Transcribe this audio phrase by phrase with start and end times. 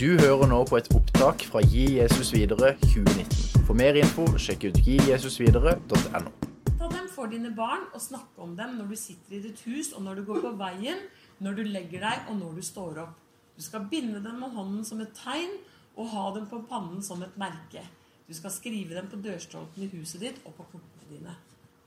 [0.00, 3.64] Du hører nå på et opptak fra Gi Jesus videre 2019.
[3.68, 6.30] For mer info, sjekk ut gijesusvidere.no.
[6.70, 9.90] Ta dem for dine barn og snakke om dem når du sitter i ditt hus,
[9.92, 11.02] og når du går på veien,
[11.44, 13.20] når du legger deg, og når du står opp.
[13.58, 15.52] Du skal binde dem med hånden som et tegn
[15.98, 17.84] og ha dem på pannen som et merke.
[18.24, 21.36] Du skal skrive dem på dørstolpen i huset ditt og på portene dine.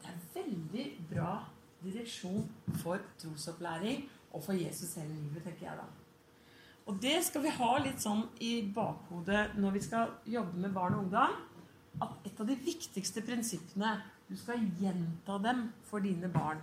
[0.06, 1.34] Det er veldig bra
[1.82, 2.46] direksjon
[2.86, 5.90] for trosopplæring og for Jesus hele livet, tenker jeg da.
[6.90, 10.98] Og det skal vi ha litt sånn i bakhodet når vi skal jobbe med barn
[10.98, 11.38] og ungdom.
[12.04, 16.62] At et av de viktigste prinsippene Du skal gjenta dem for dine barn.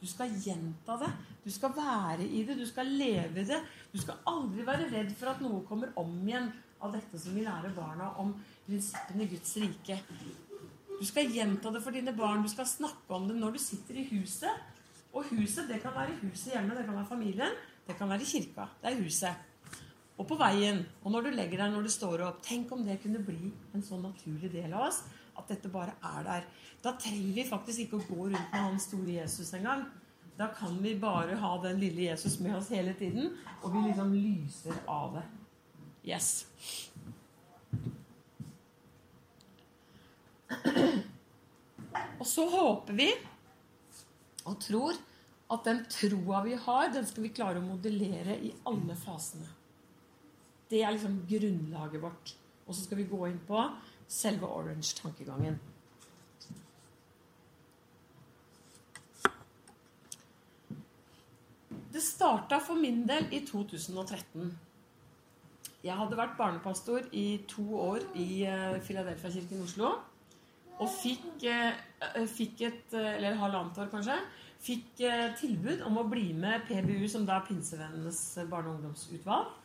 [0.00, 1.10] Du skal gjenta det.
[1.44, 2.54] Du skal være i det.
[2.56, 3.58] Du skal leve i det.
[3.92, 6.48] Du skal aldri være redd for at noe kommer om igjen
[6.80, 8.32] av dette som vi lærer barna om
[8.68, 9.98] prinsippene i Guds rike.
[10.94, 12.46] Du skal gjenta det for dine barn.
[12.46, 14.72] Du skal snakke om det når du sitter i huset.
[15.12, 18.70] Og huset, det kan være huset hjemme, det kan være familien, det kan være kirka.
[18.80, 19.51] Det er huset
[20.20, 22.42] og på veien, og når du legger deg, når du står opp.
[22.44, 25.02] Tenk om det kunne bli en sånn naturlig del av oss
[25.38, 26.46] at dette bare er der.
[26.84, 29.86] Da trenger vi faktisk ikke å gå rundt med han store Jesus engang.
[30.36, 33.32] Da kan vi bare ha den lille Jesus med oss hele tiden,
[33.62, 35.24] og vi liksom lyser av det.
[36.12, 36.46] Yes.
[42.18, 43.08] Og så håper vi
[44.46, 44.98] og tror
[45.52, 49.61] at den troa vi har, den skal vi klare å modellere i alle fasene.
[50.72, 52.32] Det er liksom grunnlaget vårt.
[52.66, 53.60] Og så skal vi gå inn på
[54.08, 55.58] selve orange-tankegangen.
[61.92, 64.54] Det starta for min del i 2013.
[65.84, 69.90] Jeg hadde vært barnepastor i to år i eh, Filadelfia-kirken i Oslo.
[70.80, 74.16] Og fikk, eh, fikk et Eller halvannet år, kanskje.
[74.62, 79.50] Fikk eh, tilbud om å bli med PBU, som da er Pinsevennenes barne- og ungdomsutvalg
[79.50, 79.61] Eh,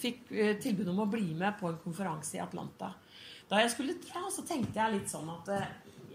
[0.00, 2.92] fikk eh, tilbud om å bli med på en konferanse i Atlanta.
[3.50, 5.68] Da jeg skulle dra, så tenkte jeg litt sånn at eh,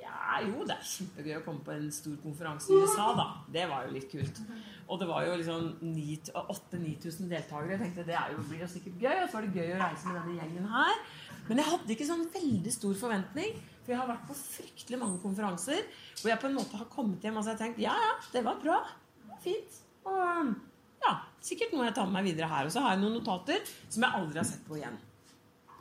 [0.05, 3.25] ja, jo, det er kjempegøy å komme på en stor konferanse i USA, da.
[3.51, 4.41] Det var jo litt kult.
[4.85, 7.73] Og det var jo liksom 8000-9000 deltakere.
[7.73, 9.15] Jeg tenkte det jo, blir jo sikkert gøy.
[9.23, 10.99] Og så var det gøy å reise med denne gjengen her.
[11.47, 13.57] Men jeg hadde ikke sånn veldig stor forventning.
[13.85, 15.81] For jeg har vært på fryktelig mange konferanser
[16.19, 18.41] hvor jeg på en måte har kommet hjem og så har tenkt ja, ja, det
[18.45, 18.79] var bra.
[19.19, 19.81] Det var fint.
[20.09, 20.55] Og
[21.05, 22.67] ja, sikkert noe jeg tar med meg videre her.
[22.67, 24.97] Og så har jeg noen notater som jeg aldri har sett på igjen.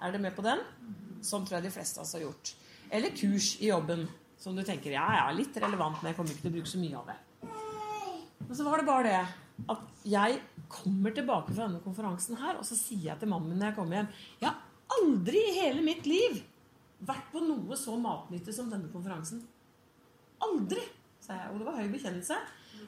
[0.00, 0.60] Er dere med på den?
[1.24, 2.52] Sånn tror jeg de fleste av oss har gjort.
[2.94, 4.04] Eller kurs i jobben
[4.40, 6.80] som du tenker ja, ja, litt relevant, men jeg kommer ikke til å bruke så
[6.82, 7.16] mye av det.
[8.44, 9.22] Men så var det bare det
[9.72, 13.62] at jeg kommer tilbake fra denne konferansen her, og så sier jeg til mannen min
[13.62, 14.08] når jeg kommer hjem
[14.42, 16.42] Jeg har aldri i hele mitt liv
[17.04, 19.40] vært på noe så matnyttig som denne konferansen.
[20.44, 20.82] Aldri!
[21.24, 21.52] sa jeg.
[21.52, 22.36] Og det var høy bekjennelse.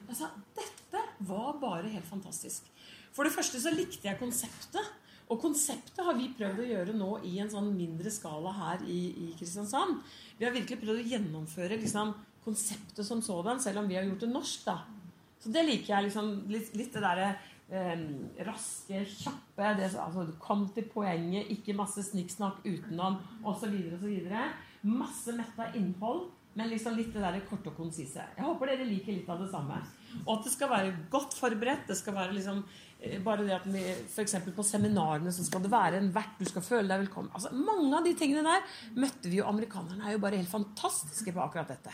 [0.07, 2.69] Jeg sa dette var bare helt fantastisk.
[3.15, 4.95] For det første så likte jeg konseptet.
[5.27, 8.99] Og konseptet har vi prøvd å gjøre nå i en sånn mindre skala her i,
[9.25, 9.99] i Kristiansand.
[10.39, 12.13] Vi har virkelig prøvd å gjennomføre liksom,
[12.45, 14.63] konseptet som sådan, selv om vi har gjort det norsk.
[14.69, 14.77] da.
[15.43, 17.27] Så det liker jeg liksom, litt, litt det derre
[17.67, 18.05] eh,
[18.47, 23.75] raske, kjappe det, altså, Kom til poenget, ikke masse snikksnakk utenom osv.
[23.97, 24.31] osv.
[24.87, 26.29] Masse metta innhold.
[26.57, 28.23] Men liksom litt det der korte og konsise.
[28.33, 29.77] Jeg håper dere liker litt av det samme.
[30.23, 31.85] Og at det skal være godt forberedt.
[31.91, 32.63] Det skal være liksom
[32.97, 36.33] eh, bare det at vi, for på seminarene så skal det være en vert.
[36.39, 37.29] Du skal føle deg velkommen.
[37.37, 38.65] Altså, mange av de tingene der
[38.97, 39.45] møtte vi jo.
[39.45, 41.93] Amerikanerne er jo bare helt fantastiske på akkurat dette.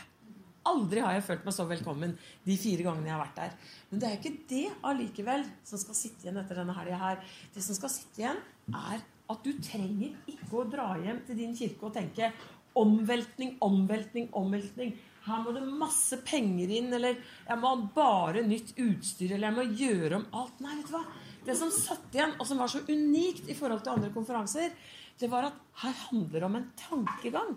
[0.64, 2.14] Aldri har jeg følt meg så velkommen
[2.48, 3.72] de fire gangene jeg har vært der.
[3.90, 7.34] Men det er jo ikke det allikevel som skal sitte igjen etter denne helga her.
[7.52, 8.40] Det som skal sitte igjen,
[8.72, 12.32] er at du trenger ikke å dra hjem til din kirke og tenke
[12.78, 14.94] omveltning, omveltning, omveltning.
[15.24, 19.56] Her må det masse penger inn, eller jeg må ha bare nytt utstyr, eller jeg
[19.56, 20.58] må gjøre om alt.
[20.64, 21.04] Nei, vet du hva?
[21.44, 24.74] Det som satt igjen, og som var så unikt i forhold til andre konferanser,
[25.20, 27.56] det var at her handler det om en tankegang.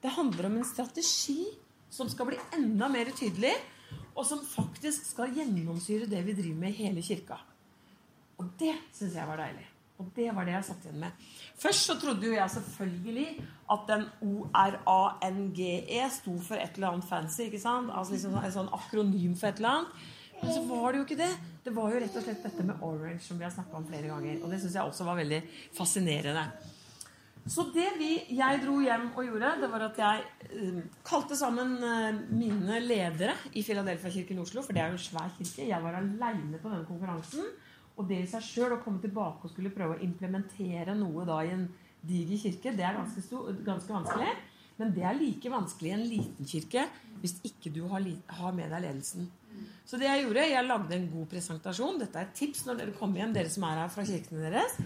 [0.00, 1.44] Det handler om en strategi
[1.90, 3.54] som skal bli enda mer tydelig,
[4.14, 7.38] og som faktisk skal gjennomsyre det vi driver med i hele kirka.
[8.40, 9.69] Og det syns jeg var deilig.
[10.00, 11.26] Og det var det jeg satt igjen med.
[11.60, 13.26] Først så trodde jo jeg selvfølgelig
[13.74, 17.42] at den ORANGE sto for et eller annet fancy.
[17.50, 17.92] ikke sant?
[17.92, 20.08] Altså liksom En sånn akronym for et eller annet.
[20.40, 21.30] Men så var det jo ikke det.
[21.64, 24.08] Det var jo rett og slett dette med orange som vi har snakka om flere
[24.08, 24.38] ganger.
[24.40, 25.40] Og det syns jeg også var veldig
[25.76, 26.46] fascinerende.
[27.50, 31.76] Så det vi, jeg dro hjem og gjorde, det var at jeg uh, kalte sammen
[31.80, 34.64] uh, mine ledere i Filadelfia-kirken i Oslo.
[34.64, 35.68] For det er jo en svær kirke.
[35.68, 37.52] Jeg var aleine på denne konferansen.
[38.00, 41.42] Og det i seg sjøl, å komme tilbake og skulle prøve å implementere noe da
[41.44, 41.66] i en
[42.00, 44.30] diger kirke, det er ganske, stor, ganske vanskelig.
[44.80, 46.86] Men det er like vanskelig i en liten kirke
[47.20, 48.06] hvis ikke du har,
[48.38, 49.28] har, med deg ledelsen.
[49.84, 51.98] Så det jeg gjorde, jeg lagde en god presentasjon.
[52.00, 54.78] Dette er et tips når dere kommer hjem, dere som er her fra kirkene deres.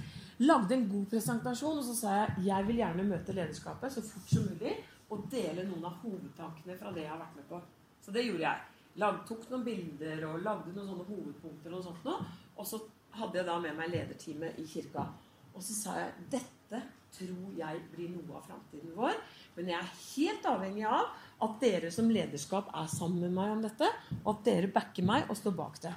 [0.43, 4.33] Lagde en god presentasjon, og så sa jeg jeg vil gjerne møte lederskapet så fort
[4.33, 4.75] som mulig
[5.15, 7.61] og dele noen av hovedtankene fra det jeg har vært med på.
[8.03, 8.71] Så det gjorde jeg.
[9.03, 12.27] Lag, tok noen bilder og lagde noen sånne hovedpunkter og sånt noe.
[12.59, 12.81] Og så
[13.19, 15.07] hadde jeg da med meg lederteamet i kirka.
[15.55, 16.83] Og så sa jeg dette
[17.15, 19.19] tror jeg blir noe av framtiden vår.
[19.55, 21.13] Men jeg er helt avhengig av
[21.45, 23.91] at dere som lederskap er sammen med meg om dette,
[24.23, 25.95] og at dere backer meg og står bak det.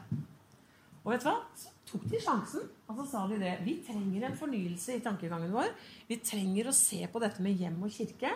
[1.03, 1.37] Og vet du hva?
[1.55, 3.53] Så tok de sjansen, og så sa de det.
[3.63, 5.71] Vi trenger en fornyelse i tankegangen vår.
[6.09, 8.33] Vi trenger å se på dette med hjem og kirke.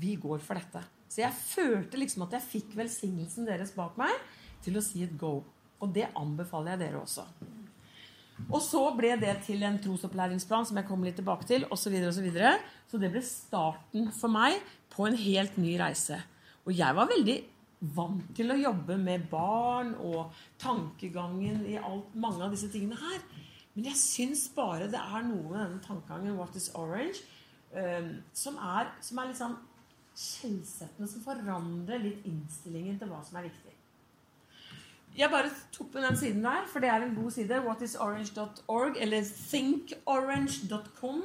[0.00, 0.84] Vi går for dette.
[1.10, 4.12] Så jeg følte liksom at jeg fikk velsignelsen deres bak meg
[4.62, 5.40] til å si et go.
[5.80, 7.24] Og det anbefaler jeg dere også.
[8.48, 11.84] Og så ble det til en trosopplæringsplan som jeg kommer litt tilbake til, osv.
[11.84, 12.52] Så, videre, og så, videre.
[12.90, 14.58] så det ble starten for meg
[14.90, 16.18] på en helt ny reise.
[16.66, 17.38] Og jeg var veldig
[17.96, 23.22] vant til å jobbe med barn og tankegangen i alt, mange av disse tingene her.
[23.74, 27.22] Men jeg syns bare det er noe med denne tankegangen 'What is orange?'
[27.70, 33.76] Um, som, er, som er skjellsettende, som forandrer litt innstillingen til hva som er viktig.
[35.20, 37.58] Jeg bare tok den siden der, for det er en god side.
[37.66, 41.18] Whatisorange.org, eller thinkorange.com.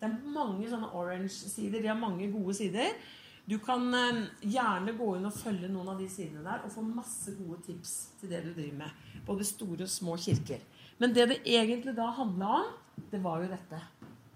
[0.00, 1.82] Det er mange sånne orange-sider.
[1.82, 2.96] De har mange gode sider.
[3.44, 4.22] Du kan eh,
[4.54, 7.92] gjerne gå inn og følge noen av de sidene der og få masse gode tips
[8.20, 9.04] til det du driver med.
[9.26, 10.62] Både store og små kirker.
[11.02, 12.72] Men det det egentlig da handla om,
[13.10, 13.80] det var jo dette.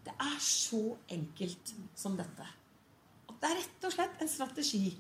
[0.04, 0.82] Det er så
[1.16, 2.46] enkelt som dette.
[3.30, 4.90] Og det er rett og slett en strategi.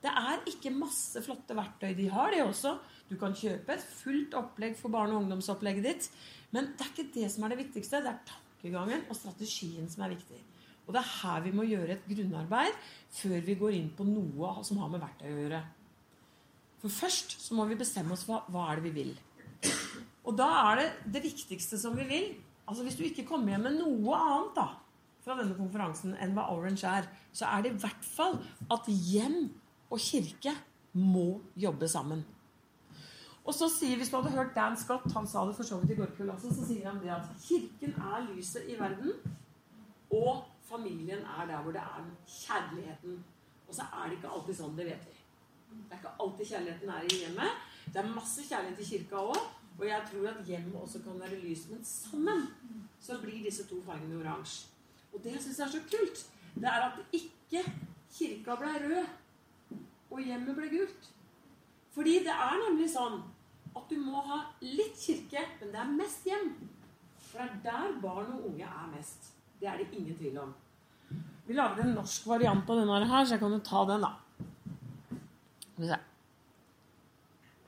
[0.00, 1.92] Det er ikke masse flotte verktøy.
[1.96, 2.76] De har det også.
[3.10, 6.08] Du kan kjøpe et fullt opplegg for barne- og ungdomsopplegget ditt.
[6.54, 8.00] Men det er ikke det som er det viktigste.
[8.00, 10.40] Det er tankegangen og strategien som er viktig.
[10.86, 12.78] Og det er her vi må gjøre et grunnarbeid
[13.14, 15.60] før vi går inn på noe som har med verktøy å gjøre.
[16.80, 19.12] For først så må vi bestemme oss for hva er det vi vil.
[20.24, 22.30] Og da er det det viktigste som vi vil.
[22.66, 24.68] Altså Hvis du ikke kommer hjem med noe annet da,
[25.20, 28.38] fra denne konferansen enn hva Orange er, så er det i hvert fall
[28.72, 29.50] at hjem
[29.90, 30.54] og kirke
[30.92, 32.24] må jobbe sammen.
[33.44, 35.96] Og så sier, Hvis du hadde hørt Dan Scott, han sa det for så vidt
[35.96, 39.12] i går kveld også, så sier han det at kirken er lyset i verden,
[40.10, 43.24] og familien er der hvor det er kjærligheten.
[43.68, 45.16] Og så er det ikke alltid sånn, det vet vi.
[45.70, 47.64] Det er ikke alltid kjærligheten er i hjemmet.
[47.86, 49.40] Det er masse kjærlighet i kirka òg.
[49.78, 51.62] Og jeg tror at hjemmet også kan være lys.
[51.70, 52.42] Men sammen
[53.00, 54.68] så blir disse to fargene oransje.
[55.14, 57.62] Og det jeg synes er så kult, det er at ikke
[58.18, 59.06] kirka ble rød,
[60.10, 61.10] og hjemmet ble gult.
[61.94, 63.20] Fordi det er nemlig sånn
[63.70, 66.52] at du må ha litt kirke, men det er mest hjem.
[67.30, 69.32] For det er der barn og unge er mest.
[69.60, 70.54] Det er det ingen tvil om.
[71.46, 74.12] Vi lager en norsk variant av denne her, så jeg kan jo ta den, da.
[75.10, 76.00] Skal vi se.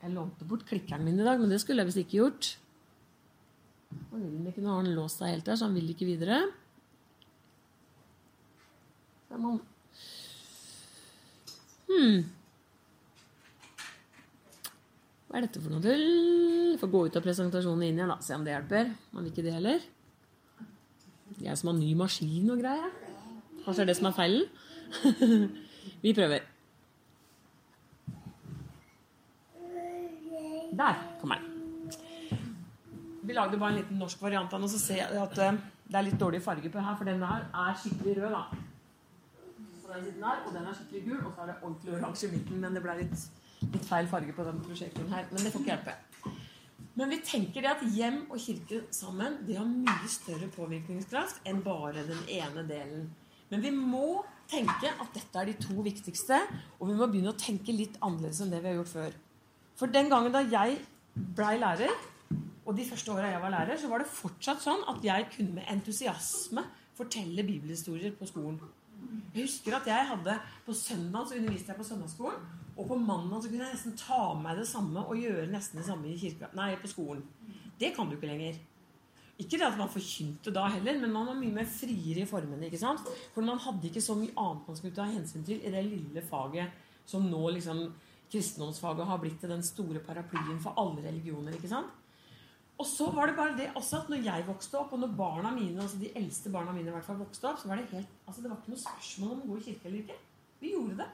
[0.02, 2.50] Jeg lånte bort klikkeren min i dag, men det skulle jeg visst ikke gjort.
[4.10, 6.08] Nå vil den ikke, nå har den låst seg helt der, så han vil ikke
[6.08, 6.40] videre.
[11.92, 12.22] Hmm.
[15.28, 16.76] Hva er dette for noe tull?
[16.80, 18.18] Får gå ut av presentasjonen inn igjen, da.
[18.24, 18.92] Se om det hjelper.
[19.12, 19.84] Man vil ikke det heller.
[21.42, 22.90] Jeg som har ny maskin og greier.
[23.62, 24.48] Kanskje det er det som er feilen?
[26.04, 26.48] Vi prøver.
[30.72, 31.48] Der kommer den.
[33.22, 35.58] Vi lagde bare en liten norsk variant av den, og så ser jeg at eh,
[35.88, 38.71] det er litt dårlig farge på her, for denne her er skikkelig rød, da.
[39.93, 42.32] Den siden her, og den er skikkelig gul, og så er det ordentlig oransje i
[42.32, 43.25] midten, men det ble litt,
[43.67, 45.27] litt feil farge på den prosjektoren her.
[45.31, 45.96] Men det får ikke hjelpe.
[47.01, 51.63] Men vi tenker det at hjem og kirke sammen det har mye større påvirkningskraft enn
[51.65, 53.06] bare den ene delen.
[53.53, 56.41] Men vi må tenke at dette er de to viktigste,
[56.79, 59.17] og vi må begynne å tenke litt annerledes enn det vi har gjort før.
[59.81, 60.79] For den gangen da jeg
[61.37, 61.93] blei lærer,
[62.63, 65.56] og de første åra jeg var lærer, så var det fortsatt sånn at jeg kunne
[65.58, 66.65] med entusiasme
[66.96, 68.61] fortelle bibelhistorier på skolen.
[69.34, 70.34] Jeg husker at jeg hadde
[70.66, 72.42] På søndag så underviste jeg på søndagsskolen.
[72.76, 75.81] Og på mandag så kunne jeg nesten ta med meg det samme og gjøre nesten
[75.81, 77.24] det samme i kirka, nei, på skolen.
[77.78, 78.60] Det kan du ikke lenger.
[79.42, 82.66] Ikke det at man forkynte da heller, men man var mye mer friere i formene.
[82.69, 83.04] ikke sant?
[83.34, 86.24] For man hadde ikke så mye annet man skulle ta hensyn til i det lille
[86.24, 86.72] faget
[87.08, 87.90] som nå liksom
[88.32, 91.52] kristendomsfaget har blitt til den store paraplyen for alle religioner.
[91.52, 91.90] ikke sant?
[92.82, 95.53] Og så var det bare det også at når jeg vokste opp, og når barna
[95.55, 98.15] mine, altså de eldste barna mine i hvert fall vokste opp, så var det helt,
[98.27, 100.17] altså det var ikke noe spørsmål om å gå i kirke eller ikke.
[100.62, 101.10] Vi gjorde det.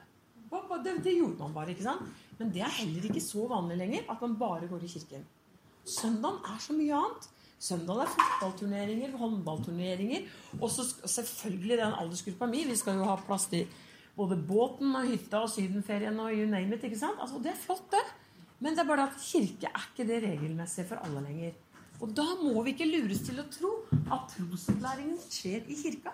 [0.49, 1.75] Det, det, gjorde man bare.
[1.75, 2.07] ikke sant?
[2.39, 5.27] Men det er heller ikke så vanlig lenger at man bare går i kirken.
[5.85, 7.27] Søndagen er så mye annet.
[7.59, 10.25] Søndag er fotballturneringer, håndballturneringer.
[10.57, 12.63] Og så selvfølgelig den aldersgruppa mi.
[12.65, 13.69] Vi skal jo ha plass til
[14.17, 16.83] både båten og hytta og sydenferien og you name it.
[16.83, 17.21] ikke sant?
[17.21, 18.05] Altså, Det er flott, det.
[18.59, 21.55] Men det er bare at kirke er ikke det regelmessige for alle lenger.
[21.99, 23.71] Og da må vi ikke lures til å tro
[24.15, 26.13] at trosopplæringen skjer i kirka.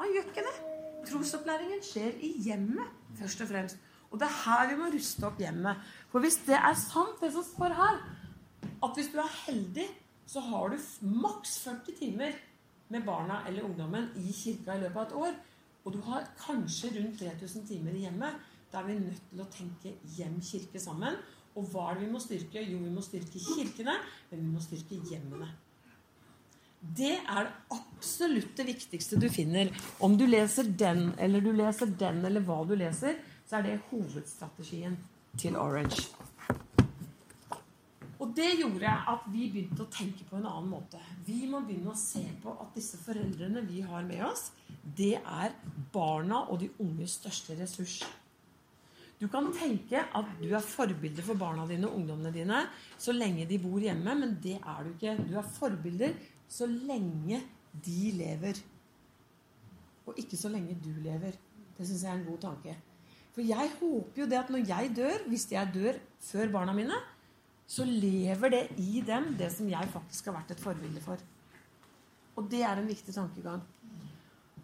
[0.00, 0.56] Han gjør ikke det.
[1.08, 3.80] Trosopplæringen skjer i hjemmet, først og fremst.
[4.10, 5.80] Og det er her vi må ruste opp hjemmet.
[6.12, 8.00] For hvis det er sant, det som står her,
[8.80, 9.86] at hvis du er heldig,
[10.30, 10.78] så har du
[11.20, 12.36] maks 40 timer
[12.90, 15.36] med barna eller ungdommen i kirka i løpet av et år,
[15.84, 18.36] og du har kanskje rundt 3000 timer i hjemmet,
[18.70, 21.18] da er vi nødt til å tenke hjem-kirke sammen.
[21.58, 22.62] Og hva er det vi må styrke?
[22.62, 23.96] Jo, vi må styrke kirkene,
[24.30, 25.50] men vi må styrke hjemmene.
[26.80, 29.68] Det er det absolutt det viktigste du finner.
[30.00, 33.80] Om du leser den eller du leser den, eller hva du leser, så er det
[33.90, 34.96] hovedstrategien
[35.36, 36.06] til Orange.
[38.20, 41.00] Og det gjorde at vi begynte å tenke på en annen måte.
[41.26, 44.50] Vi må begynne å se på at disse foreldrene vi har med oss,
[44.96, 45.56] det er
[45.92, 48.00] barna og de unges største ressurs.
[49.20, 52.62] Du kan tenke at du er forbilder for barna dine og ungdommene dine
[52.96, 55.16] så lenge de bor hjemme, men det er du ikke.
[55.28, 56.14] Du er forbilder
[56.48, 57.42] så lenge
[57.84, 58.62] de lever.
[60.08, 61.36] Og ikke så lenge du lever.
[61.76, 62.76] Det syns jeg er en god tanke.
[63.34, 66.96] For jeg håper jo det at når jeg dør, hvis jeg dør før barna mine,
[67.70, 71.20] så lever det i dem det som jeg faktisk har vært et forbilde for.
[72.40, 73.60] Og det er en viktig tankegang.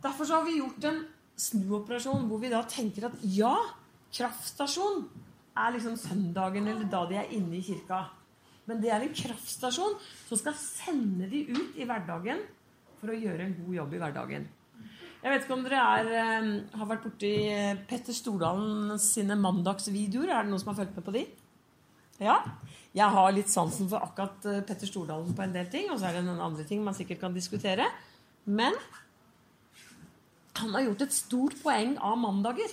[0.02, 1.04] Derfor så har vi gjort en
[1.36, 3.52] snuoperasjon hvor vi da tenker at ja,
[4.16, 5.06] kraftstasjon
[5.56, 8.04] er liksom søndagen eller da de er inne i kirka.
[8.66, 9.96] Men det er en kraftstasjon
[10.26, 12.42] som skal sende de ut i hverdagen
[13.00, 14.46] for å gjøre en god jobb i hverdagen.
[15.22, 17.32] Jeg vet ikke om dere er, eh, har vært borti
[17.88, 20.30] Petter Stordalen sine mandagsvideoer.
[20.30, 21.24] Er det noen som har fulgt med på de?
[22.20, 22.36] Ja.
[22.96, 25.90] Jeg har litt sansen for akkurat eh, Petter Stordalen på en del ting.
[25.90, 27.88] Og så er det noen andre ting man sikkert kan diskutere.
[28.44, 28.76] Men
[30.56, 32.70] han har gjort et stort poeng av mandager.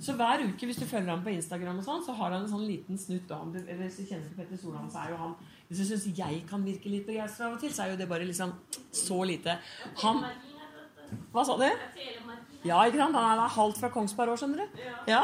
[0.00, 2.50] Så hver uke, hvis du følger ham på Instagram, og sånn, så har han en
[2.50, 3.30] sånn liten snutt.
[3.32, 5.34] Og han, hvis du kjenner til Petter Solan så er jo han
[5.68, 8.08] Hvis du syns jeg kan virke litt begeistra av og til, så er jo det
[8.10, 8.54] bare liksom
[8.94, 9.58] så lite.
[10.04, 10.22] Han
[11.32, 11.66] Hva sa du?
[12.66, 13.16] Ja, ikke sant?
[13.16, 14.80] Han er halvt fra Kongsberg òg, skjønner du.
[15.08, 15.22] Ja.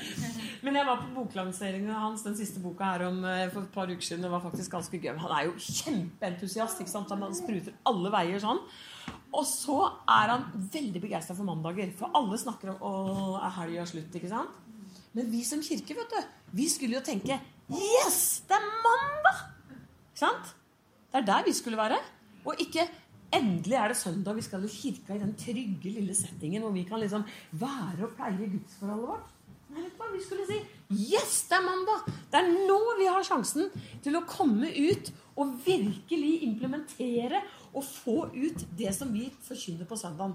[0.64, 3.88] Men jeg var på boklanseringen hans, den siste boka her om, eh, for et par
[3.88, 4.24] uker siden.
[4.26, 5.14] Det var faktisk ganske gøy.
[5.22, 6.80] Han er jo kjempeentusiast.
[6.82, 7.12] ikke sant?
[7.12, 8.60] Han spruter alle veier sånn.
[9.30, 9.76] Og så
[10.10, 11.92] er han veldig begeistra for mandager.
[11.96, 12.94] For alle snakker om å,
[13.38, 14.14] er slutt.
[14.14, 14.56] ikke sant?
[15.14, 17.38] Men vi som kirke, vet du, vi skulle jo tenke
[17.70, 18.42] Yes!
[18.46, 19.44] Det er mandag!
[20.10, 20.50] Ikke sant?
[21.10, 21.98] Det er der vi skulle være.
[22.46, 22.88] Og ikke
[23.30, 24.34] Endelig er det søndag.
[24.34, 27.22] Vi skal i kirka i den trygge, lille settingen hvor vi kan liksom
[27.60, 29.28] være og pleie gudsforholdet vårt.
[29.70, 30.08] Nei, vet du hva?
[30.10, 30.58] Vi skulle si
[30.90, 32.08] Yes, det er mandag!
[32.32, 33.70] Det er nå vi har sjansen
[34.02, 39.98] til å komme ut og virkelig implementere og få ut det som vi forkynner på
[39.98, 40.34] søndagen.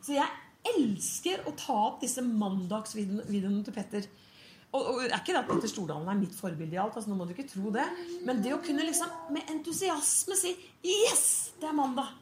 [0.00, 4.08] Så jeg elsker å ta opp disse mandagsvideoene til Petter.
[4.70, 7.18] Og, og er ikke det at Petter Stordalen er mitt forbilde i alt, altså nå
[7.18, 7.86] må du ikke tro det.
[8.26, 10.54] Men det å kunne liksom med entusiasme si
[10.86, 12.12] Yes, det er mandag!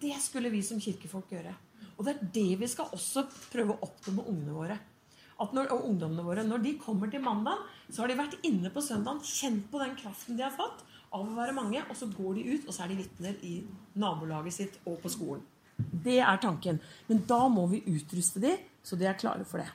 [0.00, 1.52] Det skulle vi som kirkefolk gjøre.
[1.98, 4.78] Og det er det vi skal også prøve å oppnå med ungene våre
[5.48, 6.44] når, og ungdommene våre.
[6.44, 9.94] Når de kommer til mandag, så har de vært inne på søndagen, kjent på den
[9.96, 12.84] kraften de har fått av å være mange, og så går de ut, og så
[12.84, 13.56] er de vitner i
[13.98, 15.42] nabolaget sitt og på skolen.
[16.04, 16.78] Det er tanken.
[17.08, 19.68] Men da må vi utruste de, så de er klare for det.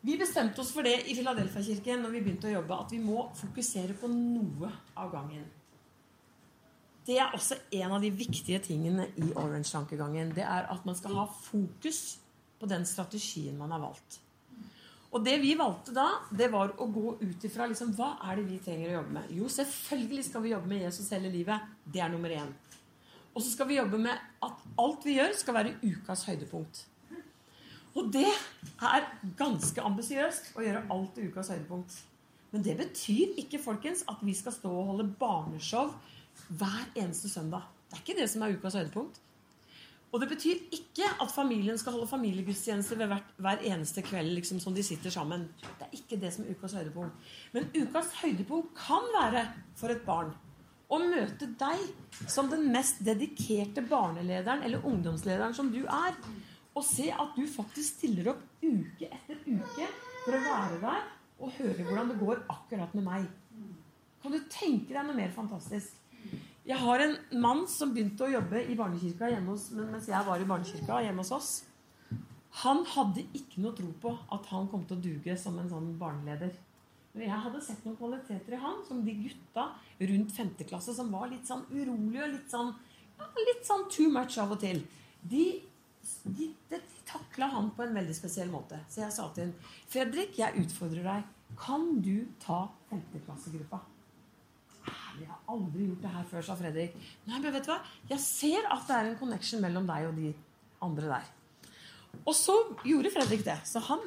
[0.00, 3.26] Vi bestemte oss for det i Filadelfia-kirken når vi begynte å jobbe, at vi må
[3.36, 5.44] fokusere på noe av gangen.
[7.04, 10.32] Det er også en av de viktige tingene i Orange-tankegangen.
[10.36, 12.18] Det er at man skal ha fokus
[12.60, 14.20] på den strategien man har valgt.
[15.10, 18.44] Og det vi valgte da, det var å gå ut ifra liksom, hva er det
[18.46, 19.32] vi trenger å jobbe med.
[19.34, 21.72] Jo, selvfølgelig skal vi jobbe med Jesus hele livet.
[21.82, 22.52] Det er nummer én.
[23.34, 26.84] Og så skal vi jobbe med at alt vi gjør, skal være ukas høydepunkt.
[27.98, 28.28] Og det
[28.86, 31.96] er ganske ambisiøst å gjøre alt til ukas høydepunkt.
[32.50, 35.90] Men det betyr ikke folkens, at vi skal stå og holde barneshow
[36.48, 37.66] hver eneste søndag.
[37.90, 39.18] Det er ikke det som er ukas høydepunkt.
[40.10, 44.58] Og det betyr ikke at familien skal holde familiegudstjenester ved hvert, hver eneste kveld liksom,
[44.62, 45.46] som de sitter sammen.
[45.78, 47.34] Det er ikke det som er ukas høydepunkt.
[47.54, 49.44] Men ukas høydepunkt kan være
[49.78, 50.32] for et barn
[50.90, 51.82] å møte deg
[52.26, 56.18] som den mest dedikerte barnelederen eller ungdomslederen som du er.
[56.74, 59.88] Og se at du faktisk stiller opp uke etter uke
[60.24, 61.06] for å være der
[61.40, 63.30] og høre hvordan det går akkurat med meg.
[64.20, 65.99] Kan du tenke deg noe mer fantastisk?
[66.70, 70.38] Jeg har en mann som begynte å jobbe i barnekirka hjemme hos, mens jeg var
[70.38, 71.48] i barnekirka hjemme hos oss.
[72.62, 75.88] Han hadde ikke noe tro på at han kom til å duge som en sånn
[75.98, 76.52] barneleder.
[77.14, 79.66] Men jeg hadde sett noen kvaliteter i han som de gutta
[80.12, 80.54] rundt 5.
[80.70, 82.72] klasse som var litt sånn urolige og litt sånn,
[83.18, 84.84] ja, litt sånn too much av og til.
[85.26, 85.44] De,
[86.22, 88.78] de, de, takla han på en veldig spesiell måte.
[88.86, 91.38] Så jeg sa til ham Fredrik, jeg utfordrer deg.
[91.58, 93.08] Kan du ta 5.
[93.26, 93.82] klassegruppa?
[95.10, 96.96] Herlig, jeg har aldri gjort det her før, sa Fredrik.
[97.26, 97.80] Nei, men vet du hva?
[98.10, 100.32] Jeg ser at det er en connection mellom deg og de
[100.86, 101.28] andre der.
[102.24, 103.58] Og så gjorde Fredrik det.
[103.66, 104.06] Så han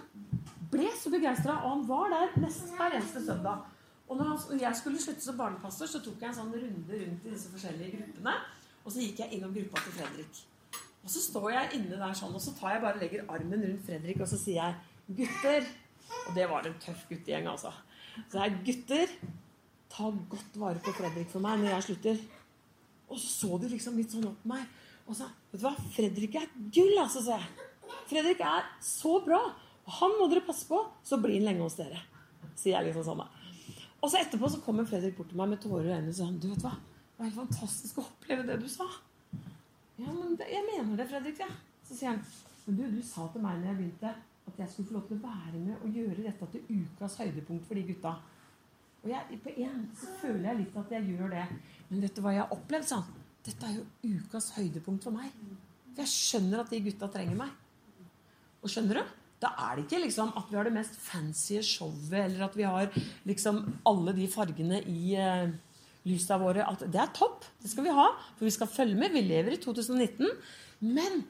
[0.72, 3.68] ble så begeistra, og han var der nesten hver eneste søndag.
[4.08, 7.34] Og når, jeg skulle slutte som barnepastor, så tok jeg en sånn runde rundt i
[7.34, 8.34] disse forskjellige gruppene.
[8.84, 10.42] Og så gikk jeg innom gruppa til Fredrik.
[11.04, 13.88] Og så står jeg inne der sånn, og så tar jeg bare legger armen rundt
[13.88, 14.76] Fredrik, og så sier jeg
[15.20, 15.72] 'gutter'.
[16.28, 17.72] Og det var en tøff guttegjeng, altså.
[18.32, 19.16] Så jeg 'gutter',
[19.94, 22.24] ta godt vare på Fredrik for meg når jeg slutter.
[23.10, 24.66] Og så så de liksom litt sånn opp på meg.
[25.08, 27.48] Og sa 'Vet du hva, Fredrik er gull', altså', sa jeg.
[28.10, 29.42] 'Fredrik er så bra.
[29.86, 32.02] Og han må dere passe på, så blir han lenge hos dere'.
[32.56, 33.28] Sier jeg liksom sånn, da.
[34.02, 36.32] Og så etterpå så kommer Fredrik bort til meg med tårer i øynene og sier
[36.40, 38.90] 'Du vet hva, det var helt fantastisk å oppleve det du sa'.
[40.00, 41.40] Ja, men det, jeg mener det, Fredrik.
[41.40, 41.52] Ja.
[41.88, 42.26] Så sier han
[42.66, 44.16] Men du, du sa til meg når jeg begynte,
[44.48, 47.68] at jeg skulle få lov til å være med og gjøre dette til ukas høydepunkt
[47.68, 48.14] for de gutta.
[49.04, 51.44] Og jeg, på en måte så føler jeg litt at jeg gjør det.
[51.90, 52.88] Men vet du hva jeg har opplevd?
[52.88, 53.10] sånn?
[53.44, 55.34] Dette er jo ukas høydepunkt for meg.
[55.92, 57.52] For jeg skjønner at de gutta trenger meg.
[58.64, 59.12] Og skjønner du?
[59.44, 62.64] Da er det ikke liksom at vi har det mest fancy showet, eller at vi
[62.64, 62.88] har
[63.28, 65.52] liksom alle de fargene i uh,
[66.08, 66.64] lysa våre.
[66.64, 67.44] At det er topp.
[67.60, 68.08] Det skal vi ha.
[68.38, 69.12] For vi skal følge med.
[69.12, 70.32] Vi lever i 2019.
[70.88, 71.26] Men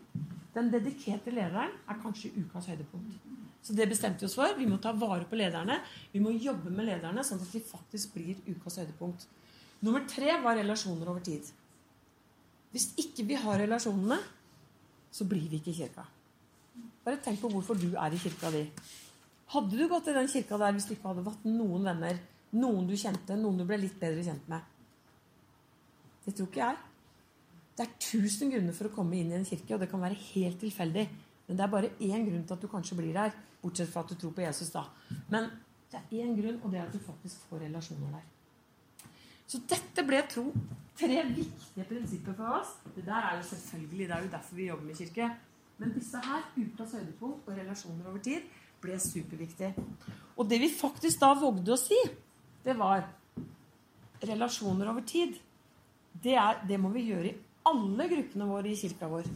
[0.54, 3.33] den dedikerte lederen er kanskje ukas høydepunkt.
[3.64, 4.58] Så det bestemte vi oss for.
[4.58, 5.80] Vi må ta vare på lederne.
[6.12, 9.24] Vi må jobbe med lederne sånn at de faktisk blir ukas høydepunkt.
[9.84, 11.48] Nummer tre var relasjoner over tid.
[12.74, 14.18] Hvis ikke vi har relasjonene,
[15.14, 16.06] så blir vi ikke i kirka.
[17.06, 18.66] Bare tenk på hvorfor du er i kirka di.
[19.54, 22.20] Hadde du gått i den kirka der hvis du ikke hadde hatt noen venner,
[22.58, 24.72] noen du kjente, noen du ble litt bedre kjent med?
[26.26, 26.80] Det tror ikke jeg.
[27.78, 30.20] Det er tusen grunner for å komme inn i en kirke, og det kan være
[30.34, 31.06] helt tilfeldig.
[31.48, 34.12] Men det er bare én grunn til at du kanskje blir der, bortsett fra at
[34.12, 34.70] du tror på Jesus.
[34.76, 34.86] da.
[35.32, 35.50] Men
[35.92, 38.30] det er én grunn, og det er at du faktisk får relasjoner der.
[39.48, 40.48] Så dette ble tro
[40.98, 42.76] tre viktige prinsipper for oss.
[42.96, 45.30] Det der er jo selvfølgelig, det er jo derfor vi jobber med kirke.
[45.78, 48.46] Men disse her, ukas høydepunkt og relasjoner over tid,
[48.82, 49.74] ble superviktig.
[50.38, 52.00] Og det vi faktisk da vågde å si,
[52.64, 53.06] det var
[54.24, 55.36] relasjoner over tid.
[56.14, 59.28] Det, er, det må vi gjøre i alle gruppene våre i kirka vår.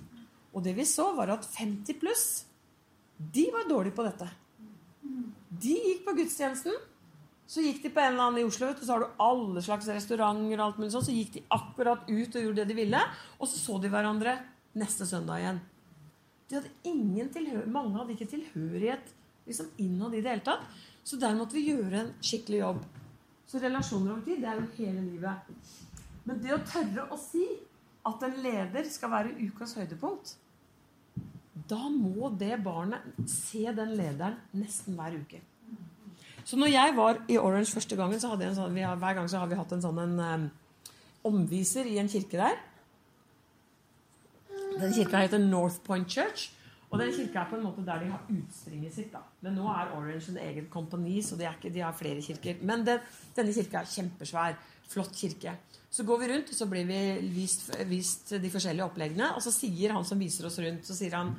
[0.53, 2.27] Og det vi så, var at 50 pluss,
[3.17, 4.27] de var dårlige på dette.
[5.49, 6.75] De gikk på gudstjenesten.
[7.47, 9.61] Så gikk de på en eller annen i Oslo, vet du, så har du alle
[9.63, 10.59] slags restauranter.
[10.59, 13.01] og alt mulig sånn, Så gikk de akkurat ut og gjorde det de ville.
[13.39, 14.35] Og så så de hverandre
[14.75, 15.61] neste søndag igjen.
[16.49, 19.13] De hadde ingen tilhør mange hadde ikke tilhørighet
[19.47, 20.67] liksom innad i det hele tatt.
[21.03, 22.83] Så der måtte vi gjøre en skikkelig jobb.
[23.47, 25.51] Så relasjoner over tid, det er jo hele livet.
[26.27, 27.45] Men det å tørre å si
[28.07, 30.35] at en leder skal være ukas høydepunkt,
[31.69, 35.41] da må det barnet se den lederen nesten hver uke.
[36.47, 39.17] Så når jeg var i Orange første gangen, så hadde jeg en sånn, har, hver
[39.17, 40.45] gang så har vi hatt en sånn en, um,
[41.27, 42.61] omviser i en kirke der.
[44.77, 46.51] Den kirka heter North Point Church.
[46.87, 49.11] Og den kirka er på en måte der de har utspringet sitt.
[49.11, 49.25] da.
[49.43, 52.61] Men nå er Orange en egen kompani, så de, ikke, de har flere kirker.
[52.63, 53.01] Men det,
[53.35, 54.55] denne kirka er kjempesvær.
[54.87, 55.55] Flott kirke.
[55.89, 56.99] Så går vi rundt, og så blir vi
[57.33, 59.31] vist, vist, de forskjellige oppleggene.
[59.35, 61.33] Og så sier han som viser oss rundt, så sier han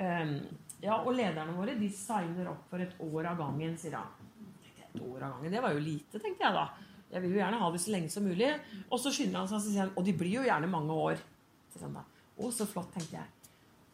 [0.00, 0.38] ehm,
[0.84, 4.10] Ja, og lederne våre de signer opp for et år av gangen, sier han.
[4.76, 6.66] Et år av gangen, Det var jo lite, tenkte jeg da.
[7.12, 8.50] Jeg vil jo gjerne ha det så lenge som mulig.
[8.90, 11.24] Og så skynder han seg, og sier han, og de blir jo gjerne mange år.
[11.72, 12.04] Sier han da.
[12.36, 13.32] Å, så flott, tenkte jeg.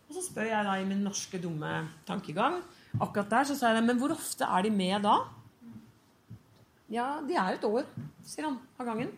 [0.08, 1.68] Og så spør jeg da i min norske, dumme
[2.04, 2.58] tankegang
[3.00, 5.14] Akkurat der så sa jeg men hvor ofte er de med da?
[6.92, 7.86] Ja, de er et år,
[8.26, 9.12] sier han av gangen.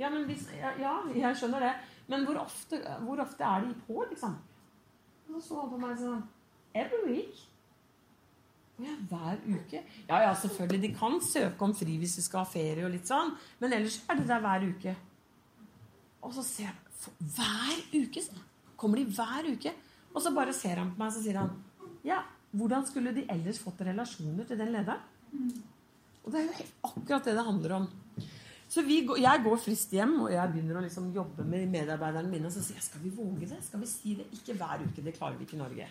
[0.00, 1.72] Ja, men hvis, ja, jeg skjønner det.
[2.10, 4.36] Men hvor ofte, hvor ofte er de på, liksom?
[5.28, 6.22] Og så så han på meg sånn
[6.72, 7.40] Every week.
[8.80, 9.82] Ja, hver uke?
[10.08, 10.80] Ja, ja, selvfølgelig.
[10.82, 13.34] De kan søke om fri hvis de skal ha ferie og litt sånn.
[13.60, 14.94] Men ellers er det der hver uke.
[16.22, 16.78] Og så ser jeg
[17.34, 18.22] Hver uke?
[18.78, 19.72] Kommer de hver uke?
[20.14, 21.50] Og så bare ser han på meg og så sier han
[22.06, 22.20] Ja,
[22.54, 25.02] hvordan skulle de ellers fått relasjoner til den lederen?
[26.22, 27.90] Og det er jo akkurat det det handler om.
[28.72, 32.48] Så vi, jeg går frist hjem, og jeg begynner å liksom jobbe med medarbeiderne mine.
[32.48, 33.58] Og så sier jeg skal vi våge det?
[33.66, 34.30] Skal vi si det?
[34.38, 35.04] Ikke hver uke.
[35.04, 35.88] Det klarer vi ikke i Norge.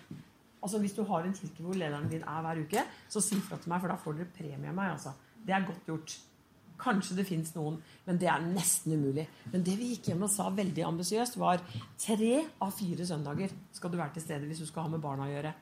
[0.61, 3.59] Altså Hvis du har en kirke hvor lederen din er hver uke, så si fra
[3.61, 4.95] til meg, for da får dere premie av meg.
[4.95, 5.13] altså.
[5.45, 6.17] Det er godt gjort.
[6.81, 7.75] Kanskje det fins noen,
[8.07, 9.27] men det er nesten umulig.
[9.53, 11.61] Men det vi gikk hjem og sa veldig ambisiøst, var
[12.01, 15.27] tre av fire søndager skal du være til stede hvis du skal ha med barna
[15.27, 15.53] å gjøre.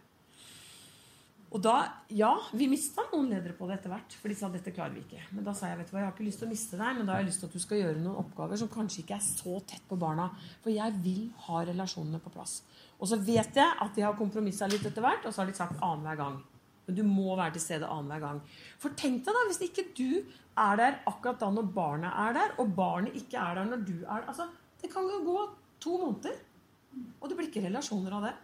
[1.49, 1.75] Og da,
[2.13, 4.15] ja, vi mista noen ledere på det etter hvert.
[4.21, 5.23] For de sa dette klarer vi ikke.
[5.33, 6.99] Men da sa jeg vet du hva, jeg har ikke lyst til å miste deg,
[6.99, 9.17] men da har jeg lyst til at du skal gjøre noen oppgaver som kanskje ikke
[9.17, 10.27] er så tett på barna.
[10.61, 12.59] For jeg vil ha relasjonene på plass.
[12.99, 15.57] Og så vet jeg at de har kompromissa litt etter hvert, og så har de
[15.57, 16.39] sagt annenhver gang.
[16.85, 18.45] Men du må være til stede annenhver gang.
[18.81, 20.09] For tenk deg da, hvis ikke du
[20.59, 23.95] er der akkurat da når barnet er der, og barnet ikke er der når du
[24.03, 24.29] er der.
[24.29, 24.51] Altså,
[24.83, 25.39] det kan jo gå
[25.81, 26.37] to måneder,
[27.17, 28.35] og det blir ikke relasjoner av det.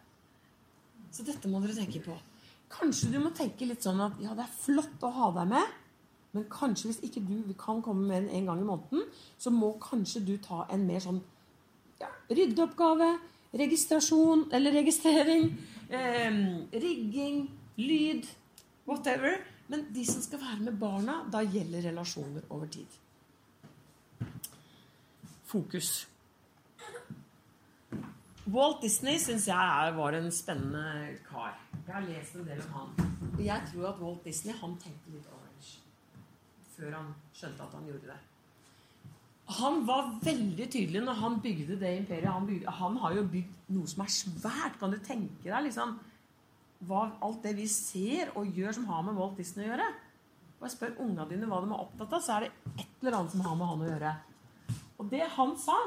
[1.14, 2.16] Så dette må dere tenke på.
[2.72, 5.76] Kanskje du må tenke litt sånn at ja, det er flott å ha deg med,
[6.36, 9.06] men kanskje hvis ikke du kan komme enn én en gang i måneden,
[9.40, 11.22] så må kanskje du ta en mer sånn
[12.02, 13.14] ja, ryddeoppgave,
[13.56, 15.54] registrasjon eller registrering,
[15.88, 16.42] eh,
[16.74, 17.46] rigging,
[17.80, 18.28] lyd,
[18.90, 19.40] whatever.
[19.72, 23.00] Men de som skal være med barna, da gjelder relasjoner over tid.
[25.46, 26.06] Fokus.
[28.46, 31.56] Walt Disney syns jeg var en spennende kar.
[31.88, 33.10] Jeg har lest en del om han.
[33.32, 35.82] Og jeg tror at Walt Disney han tenkte litt orange
[36.76, 38.20] før han skjønte at han gjorde det.
[39.56, 42.30] Han var veldig tydelig når han bygde det imperiet.
[42.30, 44.78] Han, bygde, han har jo bygd noe som er svært.
[44.82, 45.98] Kan du tenke deg liksom
[46.86, 49.92] hva, alt det vi ser og gjør som har med Walt Disney å gjøre?
[50.60, 53.22] Og jeg spør unga dine hva de er opptatt av, så er det et eller
[53.22, 54.18] annet som har med han å gjøre.
[55.00, 55.78] Og det han sa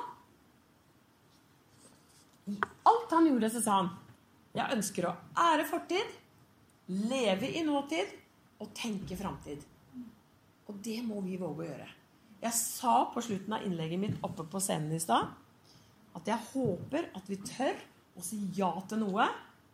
[2.88, 3.90] alt han gjorde, så sa han
[4.56, 6.14] jeg ønsker å ære fortid,
[6.88, 8.14] leve i nåtid
[8.64, 9.60] og tenke framtid.
[10.68, 11.88] Og det må vi våge å gjøre.
[12.42, 15.30] Jeg sa på slutten av innlegget mitt oppe på scenen i stad
[16.18, 17.78] at jeg håper at vi tør
[18.18, 19.26] å si ja til noe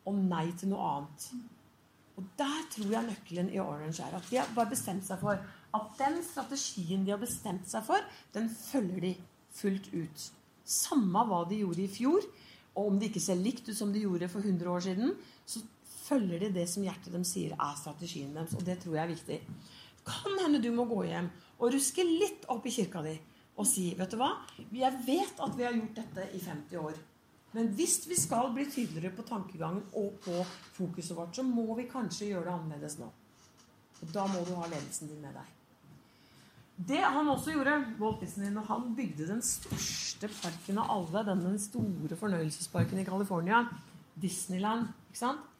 [0.04, 1.28] og nei til noe annet.
[2.14, 5.40] Og der tror jeg nøkkelen i Orange er at de har bare bestemt seg for
[5.74, 8.02] at den strategien de har bestemt seg for,
[8.36, 9.14] den følger de
[9.54, 10.26] fullt ut.
[10.64, 12.26] Samme hva de gjorde i fjor,
[12.74, 15.14] og om det ikke ser likt ut som de gjorde for 100 år siden,
[15.46, 15.62] så
[16.04, 18.56] følger de det som hjertet dem sier er strategien deres.
[18.58, 19.38] Og det tror jeg er viktig.
[20.04, 23.14] Kan hende du må gå hjem og ruske litt opp i kirka di
[23.54, 24.32] og si Vet du hva?
[24.74, 26.96] Jeg vet at vi har gjort dette i 50 år.
[27.54, 30.40] Men hvis vi skal bli tydeligere på tankegangen og på
[30.74, 33.06] fokuset vårt, så må vi kanskje gjøre det annerledes nå.
[34.02, 35.52] Og da må du ha ledelsen din med deg.
[36.74, 41.52] Det han også gjorde, Walt Disney, når han bygde den største parken av alle, denne
[41.62, 43.60] store fornøyelsesparken i California,
[44.18, 45.50] Disneyland, ikke sant?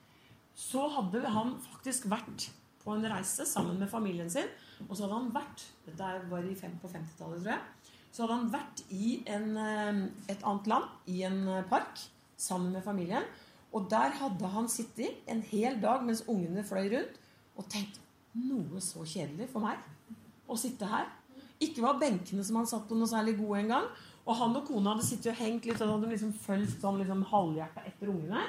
[0.55, 2.48] så hadde han faktisk vært
[2.85, 4.46] på en reise sammen med familien sin.
[4.87, 7.88] Og så hadde han vært dette var i fem på 50-tallet, tror jeg.
[8.14, 12.05] Så hadde han vært i en, eh, et annet land, i en eh, park,
[12.38, 13.27] sammen med familien.
[13.74, 17.18] Og der hadde han sittet en hel dag mens ungene fløy rundt,
[17.59, 17.98] og tenkt
[18.35, 19.83] noe så kjedelig for meg
[20.49, 21.07] å sitte her.
[21.63, 23.87] Ikke var benkene som han satt på, noe særlig gode engang.
[24.25, 27.25] Og han og kona hadde sittet og hengt litt og hadde liksom fulgt sånn liksom
[27.31, 28.43] halvhjerta etter ungene.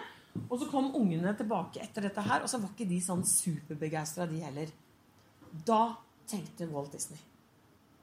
[0.45, 4.27] Og så kom ungene tilbake etter dette her, og så var ikke de sånn superbegeistra,
[4.27, 4.73] de heller.
[5.67, 5.95] Da
[6.27, 7.21] tenkte Walt Disney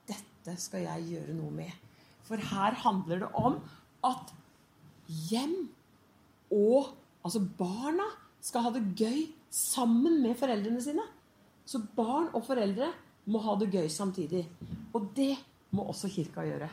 [0.09, 1.71] dette skal jeg gjøre noe med.
[2.27, 3.61] For her handler det om
[4.07, 4.33] at
[5.31, 5.55] hjem
[6.53, 8.09] og altså barna
[8.43, 11.05] skal ha det gøy sammen med foreldrene sine.
[11.67, 12.91] Så barn og foreldre
[13.31, 14.45] må ha det gøy samtidig.
[14.95, 15.35] Og det
[15.73, 16.69] må også kirka gjøre.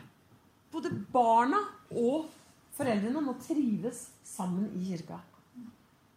[0.71, 1.59] Både barna
[1.97, 2.29] og
[2.77, 5.19] foreldrene må trives sammen i kirka.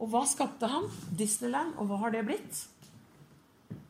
[0.03, 0.89] Og hva skapte han?
[1.19, 1.77] Disneyland.
[1.79, 2.65] Og hva har det blitt?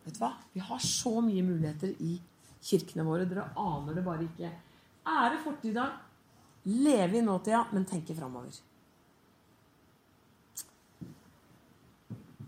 [0.05, 0.35] Vet du hva?
[0.53, 2.17] Vi har så mye muligheter i
[2.63, 3.29] kirkene våre.
[3.29, 4.51] Dere aner det bare ikke.
[5.09, 5.87] Ære fortida,
[6.69, 8.55] leve i nåtida, men tenke framover.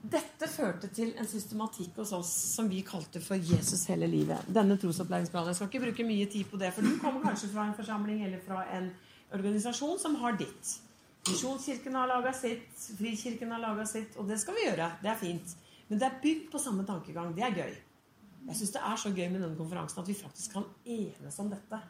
[0.05, 4.45] Dette førte til en systematikk hos oss som vi kalte for Jesus hele livet.
[4.53, 5.49] Denne trosopplæringsplanen.
[5.49, 8.21] Jeg skal ikke bruke mye tid på det, for du kommer kanskje fra en forsamling
[8.27, 8.91] eller fra en
[9.33, 10.75] organisasjon som har ditt.
[11.25, 14.91] Misjonskirken har laga sitt, Frikirken har laga sitt, og det skal vi gjøre.
[15.01, 15.55] Det er fint.
[15.89, 17.33] Men det er bygd på samme tankegang.
[17.37, 17.79] Det er gøy.
[18.45, 21.49] Jeg syns det er så gøy med denne konferansen at vi faktisk kan enes om
[21.49, 21.81] dette.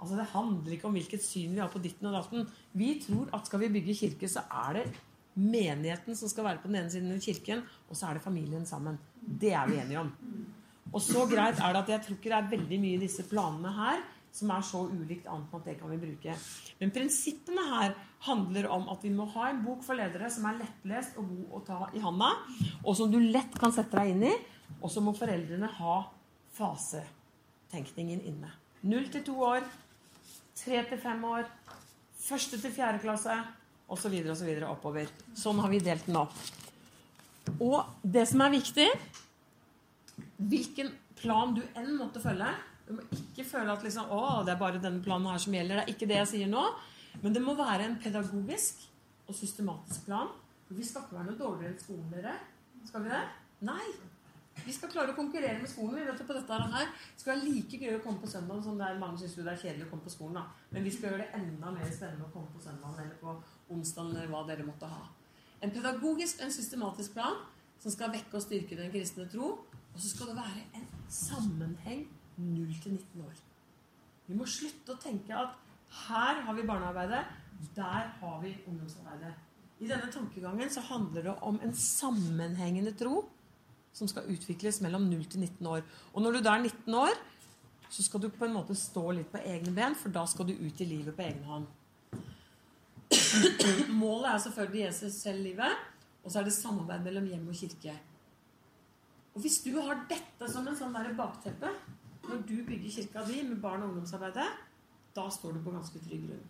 [0.00, 2.50] Altså Det handler ikke om hvilket syn vi har på ditten og datten.
[2.74, 4.84] Vi tror at skal vi bygge kirke, så er det
[5.34, 8.66] menigheten som skal være på den ene siden av kirken, og så er det familien
[8.66, 8.98] sammen.
[9.20, 10.14] Det er vi enige om.
[10.90, 13.26] Og så greit er det at jeg tror ikke det er veldig mye i disse
[13.30, 14.02] planene her
[14.34, 16.34] som er så ulikt annet enn at det kan vi bruke.
[16.78, 20.60] Men prinsippene her handler om at vi må ha en bok for ledere som er
[20.60, 22.30] lettlest og god å ta i handa,
[22.84, 24.34] og som du lett kan sette deg inn i.
[24.80, 25.96] Og så må foreldrene ha
[26.54, 28.52] fasetenkningen inne.
[28.86, 29.66] Null til to år,
[30.56, 31.48] tre til fem år,
[32.20, 33.34] første til fjerde klasse
[33.90, 34.16] osv.
[34.32, 34.50] osv.
[34.68, 35.10] oppover.
[35.36, 36.36] Sånn har vi delt den opp.
[37.58, 38.84] Og det som er viktig
[40.50, 42.50] Hvilken plan du enn måtte følge
[42.86, 45.80] Du må ikke føle at liksom, å, det er bare denne planen her som gjelder.
[45.80, 46.62] Det er ikke det jeg sier nå.
[47.24, 48.86] Men det må være en pedagogisk
[49.26, 50.30] og systematisk plan.
[50.70, 52.34] Vi skal ikke være noe dårligere enn skolen, dere.
[52.86, 53.22] Skal vi det?
[53.66, 53.86] Nei.
[54.64, 55.96] Vi skal klare å konkurrere med skolen.
[55.98, 56.90] Vi vet at på dette her.
[56.90, 59.46] Det skal være like gøy å komme på søndag som det er mange syns det
[59.52, 60.40] er kjedelig å komme på skolen.
[60.40, 60.66] Da.
[60.74, 63.36] Men vi skal gjøre det enda mer spennende å komme på søndag eller på
[63.70, 65.08] onsdag eller hva dere måtte ha.
[65.60, 67.40] En pedagogisk og en systematisk plan
[67.80, 69.52] som skal vekke og styrke den kristne tro.
[69.90, 72.04] Og så skal det være en sammenheng
[72.36, 73.40] 0 til 19 år.
[74.28, 75.56] Vi må slutte å tenke at
[76.06, 77.24] her har vi barnearbeidet,
[77.74, 79.32] der har vi ungdomsarbeidet.
[79.80, 83.24] I denne tankegangen så handler det om en sammenhengende tro
[83.92, 85.82] som skal utvikles mellom 0 til 19 år.
[86.14, 87.16] Og når du da er 19 år,
[87.90, 90.54] så skal du på en måte stå litt på egne ben, for da skal du
[90.54, 91.66] ut i livet på egen hånd.
[94.02, 95.76] Målet er selvfølgelig Jesus selv livet,
[96.24, 97.94] og så er det samarbeid mellom hjem og kirke.
[99.34, 101.70] Og hvis du har dette som en sånn der bakteppe
[102.26, 104.48] når du bygger kirka di med barn- og ungdomsarbeidet,
[105.16, 106.48] da står du på ganske trygg grunn.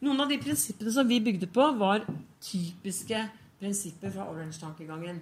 [0.00, 2.06] Noen av de prinsippene som vi bygde på, var
[2.40, 3.18] typiske
[3.60, 5.20] prinsipper fra Orange-tankegangen.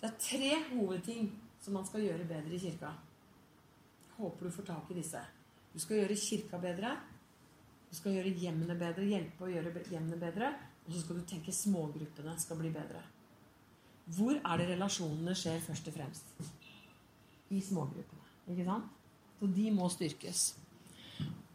[0.00, 1.30] Det er tre hovedting
[1.62, 2.90] som man skal gjøre bedre i kirka.
[4.18, 5.22] Håper du får tak i disse.
[5.72, 6.96] Du skal gjøre kirka bedre.
[7.88, 10.52] Du skal gjøre hjemmene bedre, hjelpe å gjøre hjemmene bedre.
[10.86, 13.00] Og så skal du tenke smågruppene skal bli bedre.
[14.16, 16.30] Hvor er det relasjonene skjer først og fremst?
[17.52, 18.24] I smågruppene.
[18.48, 18.88] Ikke sant?
[19.38, 20.46] Så de må styrkes.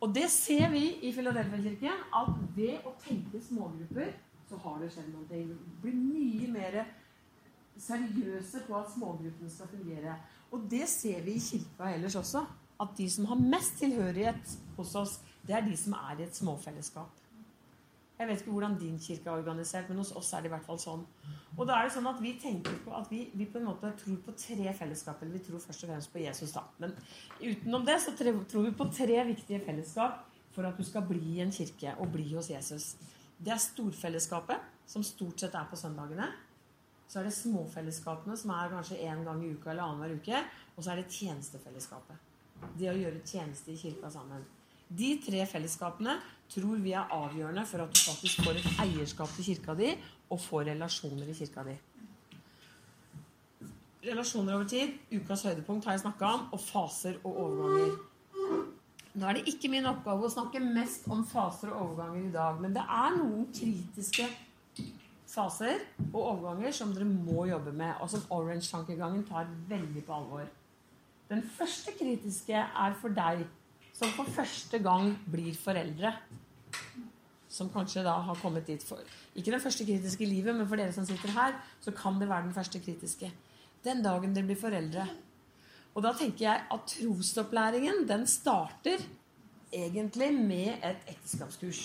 [0.04, 4.12] Og det ser vi i Filadelfia-kirken, at ved å tenke smågrupper,
[4.50, 5.26] så har det skjedd noe.
[5.30, 5.42] Det
[5.82, 6.80] blir mye mer
[7.80, 10.18] seriøse på at smågruppene skal fungere.
[10.54, 12.44] Og det ser vi i kirka ellers også.
[12.84, 16.36] At de som har mest tilhørighet hos oss, det er de som er i et
[16.36, 17.20] småfellesskap.
[18.20, 20.66] Jeg vet ikke hvordan din kirke er organisert, men hos oss er det i hvert
[20.68, 21.02] fall sånn.
[21.58, 23.90] Og da er det sånn at Vi tenker på at vi, vi på en måte
[24.00, 25.22] tror på tre fellesskap.
[25.22, 26.64] Eller vi tror først og fremst på Jesus, da.
[26.80, 26.94] Men
[27.42, 31.42] utenom det så tror vi på tre viktige fellesskap for at du skal bli i
[31.44, 32.94] en kirke og bli hos Jesus.
[33.44, 36.30] Det er storfellesskapet, som stort sett er på søndagene.
[37.10, 40.44] Så er det småfellesskapene, som er kanskje én gang i uka eller annenhver uke.
[40.78, 42.30] Og så er det tjenestefellesskapet.
[42.78, 44.46] Det å gjøre tjeneste i kirka sammen.
[44.90, 46.18] De tre fellesskapene
[46.54, 49.90] tror vi er avgjørende for at du faktisk får et eierskap til kirka di
[50.30, 51.76] og får relasjoner i kirka di.
[54.04, 57.94] Relasjoner over tid, ukas høydepunkt, har jeg snakka om, og faser og overganger.
[59.14, 62.60] Nå er det ikke min oppgave å snakke mest om faser og overganger i dag,
[62.60, 64.28] men det er noen kritiske
[65.30, 70.50] faser og overganger som dere må jobbe med, og som Orange-tankegangen tar veldig på alvor.
[71.30, 73.46] Den første kritiske er for deg
[73.94, 76.14] som for første gang blir foreldre.
[77.54, 79.02] Som kanskje da har kommet dit for
[79.38, 82.30] Ikke den første kritiske i livet, men for dere som sitter her, så kan det
[82.30, 83.30] være den første kritiske.
[83.86, 85.08] Den dagen dere blir foreldre.
[85.94, 89.02] Og da tenker jeg at trosopplæringen, den starter
[89.74, 91.84] egentlig med et ekteskapskurs.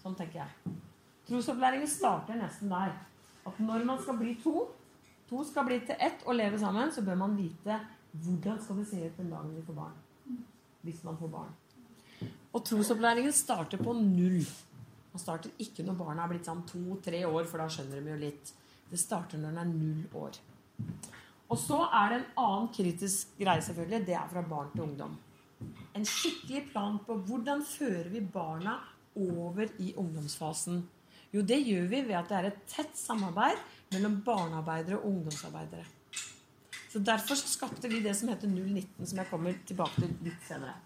[0.00, 0.74] Sånn tenker jeg.
[1.28, 2.96] Trosopplæringen starter nesten der.
[3.44, 4.68] At når man skal bli to,
[5.28, 7.80] to skal bli til ett og leve sammen, så bør man vite
[8.24, 10.03] hvordan skal det se ut den dagen vi får barn
[10.84, 11.52] hvis man får barn.
[12.54, 14.44] Og trosopplæringen starter på null.
[15.14, 18.20] Man starter ikke når barna er blitt sånn to-tre år, for da skjønner de jo
[18.20, 18.52] litt.
[18.90, 20.38] Det starter når den er null år.
[21.50, 24.06] Og så er det en annen kritisk greie, selvfølgelig.
[24.06, 25.16] Det er fra barn til ungdom.
[25.94, 28.78] En skikkelig plan på hvordan fører vi barna
[29.14, 30.82] over i ungdomsfasen.
[31.34, 33.58] Jo, det gjør vi ved at det er et tett samarbeid
[33.94, 35.86] mellom barnearbeidere og ungdomsarbeidere.
[36.94, 40.44] Så Derfor så skapte vi det som heter 019, som jeg kommer tilbake til litt
[40.46, 40.76] senere.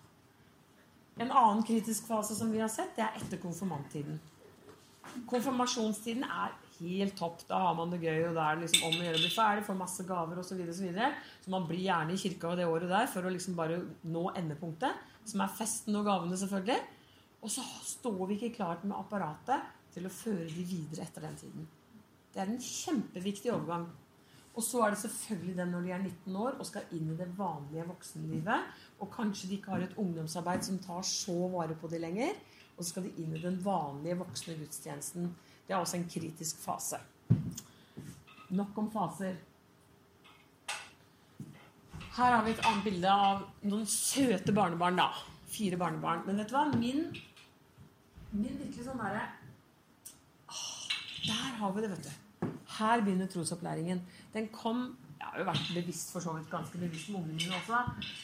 [1.20, 4.16] En annen kritisk fase som vi har sett, det er etter konfirmanttiden.
[5.28, 7.44] Konfirmasjonstiden er helt topp.
[7.50, 9.34] Da har man det gøy, og da er det liksom om å gjøre å bli
[9.34, 10.48] ferdig, få masse gaver osv.
[10.48, 11.12] Så, videre, så, videre.
[11.44, 15.06] så man blir gjerne i kirka det året der for å liksom bare nå endepunktet,
[15.28, 16.80] som er festen og gavene, selvfølgelig.
[17.44, 21.40] Og så står vi ikke klart med apparatet til å føre de videre etter den
[21.44, 21.72] tiden.
[22.32, 23.90] Det er en kjempeviktig overgang.
[24.58, 27.16] Og så er det selvfølgelig den når de er 19 år og skal inn i
[27.18, 28.72] det vanlige voksenlivet.
[28.98, 32.34] Og kanskje de ikke har et ungdomsarbeid som tar så vare på de lenger.
[32.74, 35.30] Og så skal de inn i den vanlige voksne gudstjenesten.
[35.68, 36.98] Det er også en kritisk fase.
[38.50, 39.38] Nok om faser.
[42.18, 45.12] Her har vi et annet bilde av noen søte barnebarn, da.
[45.46, 46.24] Fire barnebarn.
[46.26, 46.64] Men vet du hva?
[46.74, 47.04] Min,
[48.32, 49.28] min virkelig sånn derre
[51.28, 52.24] Der har vi det, vet du.
[52.78, 54.02] Her begynner trosopplæringen.
[54.34, 57.56] Den kom Jeg har jo vært bevisst for så vidt ganske bevisst med ungene mine
[57.58, 57.78] også.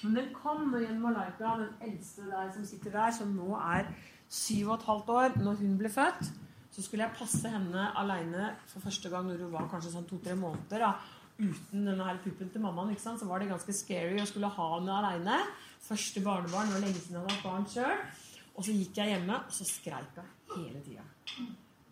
[0.04, 3.88] Men den kom når Jen Malaika, den eldste der som sitter der, som nå er
[4.30, 6.30] syv og et halvt år, når hun ble født,
[6.70, 10.36] så skulle jeg passe henne aleine for første gang når hun var kanskje sånn to-tre
[10.38, 10.86] måneder.
[10.86, 10.92] da,
[11.34, 12.90] Uten denne her puppen til mammaen.
[12.94, 15.40] ikke sant, Så var det ganske scary å skulle ha henne aleine.
[15.82, 16.70] Første barnebarn.
[16.70, 17.98] Det var lenge siden jeg hadde hatt barn sjøl.
[18.54, 21.02] Og så gikk jeg hjemme, og så skreik hun hele tida.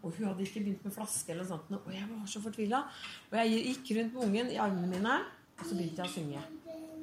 [0.02, 1.30] Og hun hadde ikke begynt med flaske.
[1.30, 1.86] eller noe sånt.
[1.86, 2.82] Og jeg var så fortvila.
[3.30, 5.14] Og jeg gikk rundt med ungen i armene mine,
[5.58, 6.42] og så begynte jeg å synge.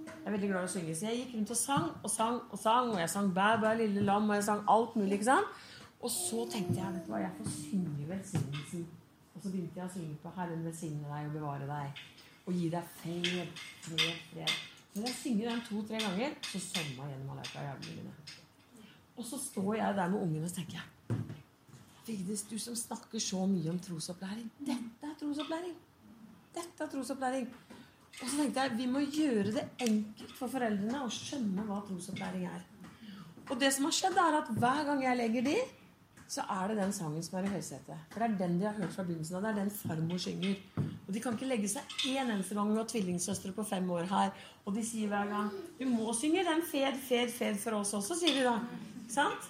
[0.10, 2.40] Jeg er veldig glad i å synge, så jeg gikk rundt og sang og sang
[2.52, 2.92] og sang.
[2.94, 5.14] Og jeg sang 'Bæ, bæ, lille lam', og jeg sang alt mulig.
[5.14, 5.48] ikke sant?
[6.02, 8.88] Og så tenkte jeg vet du hva, jeg får synge velsignelsen.
[9.36, 11.92] Og så begynte jeg å synge på 'Herren velsigne deg og bevare deg'
[12.46, 13.48] og gi deg fred,
[13.86, 14.54] fred, fred.
[14.96, 18.14] Når jeg synger den to-tre ganger, så sovna jeg gjennom alle jævlene mine.
[19.18, 21.39] Og så står jeg der med ungene og tenker jeg
[22.10, 24.50] Vigdis, du som snakker så mye om trosopplæring.
[24.58, 25.76] Dette er trosopplæring.
[26.56, 27.50] Dette er trosopplæring.
[28.20, 32.48] Og så tenkte jeg vi må gjøre det enkelt for foreldrene å skjønne hva trosopplæring
[32.50, 32.64] er.
[33.50, 35.56] Og det som har skjedd, er at hver gang jeg legger de,
[36.30, 38.02] så er det den sangen som er i høysetet.
[38.12, 39.46] For det er den de har hørt fra begynnelsen av.
[39.46, 40.60] Det er den farmor synger.
[41.08, 42.74] Og de kan ikke legge seg én eneste gang.
[42.74, 44.34] Vi tvillingsøstre på fem år her,
[44.66, 48.20] og de sier hver gang 'Du må synge den fed, fed, fed for oss også',
[48.20, 48.60] sier de da.
[49.10, 49.50] Sant?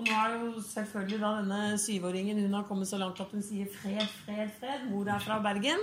[0.00, 3.42] Og nå er jo selvfølgelig da denne syvåringen Hun har kommet så langt at hun
[3.44, 4.86] sier 'fred, fred, fred'.
[4.88, 5.82] Mor er fra Bergen.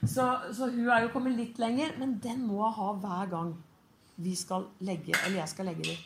[0.00, 0.24] Så,
[0.56, 1.92] så hun er jo kommet litt lenger.
[1.98, 3.50] Men den må jeg ha hver gang
[4.16, 5.98] vi skal legge, eller jeg skal legge dem.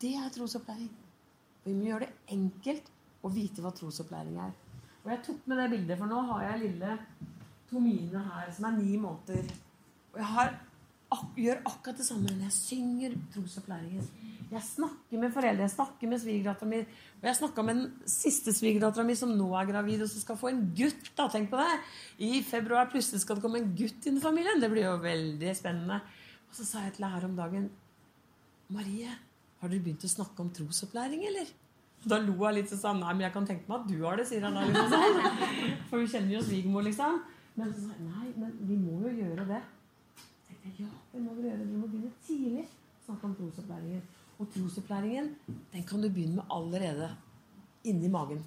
[0.00, 0.88] Det er trosopplæring.
[1.64, 2.88] Vi må gjøre det enkelt
[3.22, 4.56] å vite hva trosopplæring er.
[5.04, 6.98] Og jeg tok med det bildet, for nå har jeg lille
[7.70, 9.52] Tomine her, som er ni måneder.
[10.14, 10.54] Og jeg har,
[11.38, 14.08] gjør akkurat det samme når jeg synger trosopplæringen.
[14.48, 16.80] Jeg snakker med foreldre, jeg snakker med svigerdattera mi.
[17.18, 20.38] Og jeg snakka med den siste svigerdattera mi, som nå er gravid, og som skal
[20.40, 21.10] få en gutt.
[21.16, 21.78] da, tenk på det.
[22.24, 24.60] I februar plutselig skal det komme en gutt inn i familien.
[24.60, 26.00] Det blir jo veldig spennende.
[26.48, 27.70] Og så sa jeg til henne her om dagen
[28.72, 29.08] Marie,
[29.60, 31.48] har dere begynt å snakke om trosopplæring, eller?
[32.04, 34.20] Da lo hun litt og sa nei, men jeg kan tenke meg at du har
[34.20, 34.64] det, sier han da.
[34.68, 35.32] Liksom.
[35.88, 37.18] For hun kjenner jo svigermor, liksom.
[37.58, 39.62] Men så sa jeg nei, men vi må jo gjøre det.
[40.62, 41.68] Tenkte jeg, ja, vi må vel gjøre det.
[41.70, 44.02] Vi må begynne tidlig å snakke om trosopplæringen.
[44.38, 45.32] Og trosopplæringen
[45.72, 47.10] den kan du begynne med allerede
[47.88, 48.42] inni magen.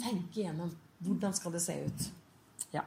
[0.00, 0.72] Tenke igjennom
[1.04, 2.06] hvordan skal det se ut.
[2.74, 2.84] Ja.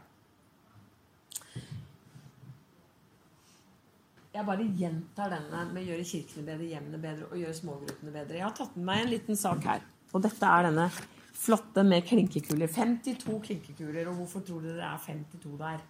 [4.33, 8.39] Jeg bare gjentar denne med å gjøre kirkene bedre, hjemmene bedre og gjøre smågruppene bedre.
[8.39, 9.85] Jeg har tatt med meg en liten sak her.
[10.13, 10.89] Og dette er denne
[11.37, 12.69] flotte med klinkekuler.
[12.73, 14.09] 52 klinkekuler.
[14.09, 15.85] Og hvorfor tror dere det er 52 der?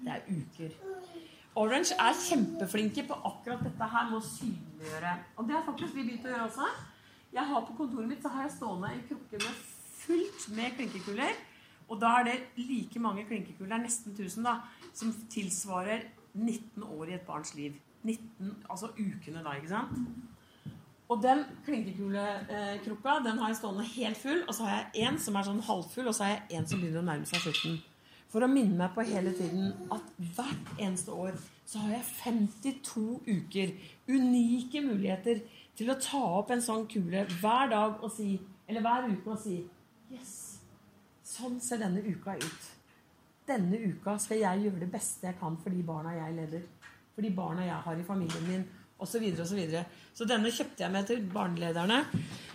[0.00, 0.76] Det er uker.
[1.58, 5.14] Orange er kjempeflinke på akkurat dette her med å synliggjøre.
[5.36, 6.68] Og det har faktisk vi begynt å gjøre også.
[7.34, 9.60] Jeg har På kontoret mitt så har jeg stående en krukke med
[10.00, 11.36] fullt med klinkekuler.
[11.90, 14.60] Og da er det like mange klinkekuler, nesten 1000, da,
[14.94, 17.74] som tilsvarer 19 år i et barns liv.
[18.02, 19.98] 19, altså ukene da, ikke sant?
[21.10, 24.44] Og den klinkekulekrukka den har jeg stående helt full.
[24.46, 26.82] Og så har jeg en som er sånn halvfull, og så har jeg en som
[26.82, 27.80] begynner å nærme seg slutten.
[28.30, 33.06] For å minne meg på hele tiden at hvert eneste år så har jeg 52
[33.26, 33.72] uker.
[34.10, 35.42] Unike muligheter
[35.78, 38.34] til å ta opp en sånn kule hver dag og si,
[38.68, 39.60] eller hver uke og si
[40.10, 40.58] Yes,
[41.22, 42.70] sånn ser denne uka ut
[43.50, 46.66] denne uka skal jeg gjøre det beste jeg kan for de barna jeg leder.
[47.14, 48.66] For de barna jeg har i familien min,
[49.00, 49.12] osv.
[49.12, 49.84] Så, videre, og så, videre.
[50.14, 52.02] så denne kjøpte jeg med til barnelederne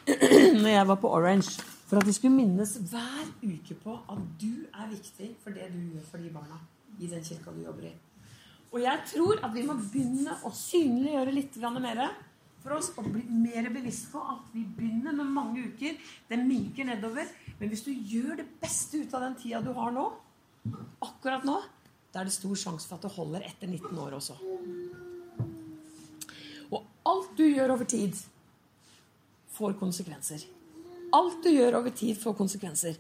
[0.61, 1.74] når jeg var på Orange.
[1.85, 5.79] For at de skulle minnes hver uke på at du er viktig for det du
[5.93, 6.57] gjør for de barna
[6.97, 7.93] i den kirka du jobber i.
[8.73, 12.01] Og jeg tror at vi må begynne å synliggjøre litt mer
[12.63, 15.99] for oss og bli mer bevisst på at vi begynner med mange uker.
[16.27, 17.29] Det minker nedover.
[17.59, 20.07] Men hvis du gjør det beste ut av den tida du har nå,
[21.05, 21.59] akkurat nå,
[22.11, 24.39] da er det stor sjanse for at det holder etter 19 år også.
[26.73, 28.17] Og alt du gjør over tid,
[29.55, 30.54] får konsekvenser.
[31.15, 32.97] Alt du gjør over tid, får konsekvenser.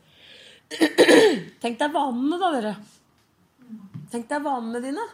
[1.63, 2.75] Tenk deg vanene, da, dere.
[4.11, 5.05] Tenk deg vanene dine.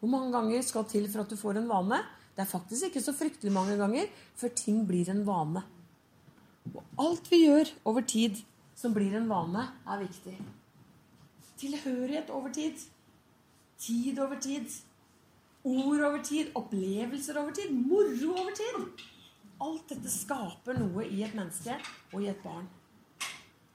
[0.00, 2.00] Hvor mange ganger skal til for at du får en vane?
[2.34, 5.62] Det er faktisk ikke så fryktelig mange ganger før ting blir en vane.
[6.72, 8.40] Og alt vi gjør over tid
[8.80, 10.38] som blir en vane, er viktig.
[11.60, 12.80] Tilhørighet over tid.
[13.80, 14.72] Tid over tid.
[15.64, 16.48] Ord over tid.
[16.56, 17.74] Opplevelser over tid.
[17.76, 19.04] Moro over tid.
[19.60, 21.76] Alt dette skaper noe i et menneske
[22.14, 22.68] og i et barn.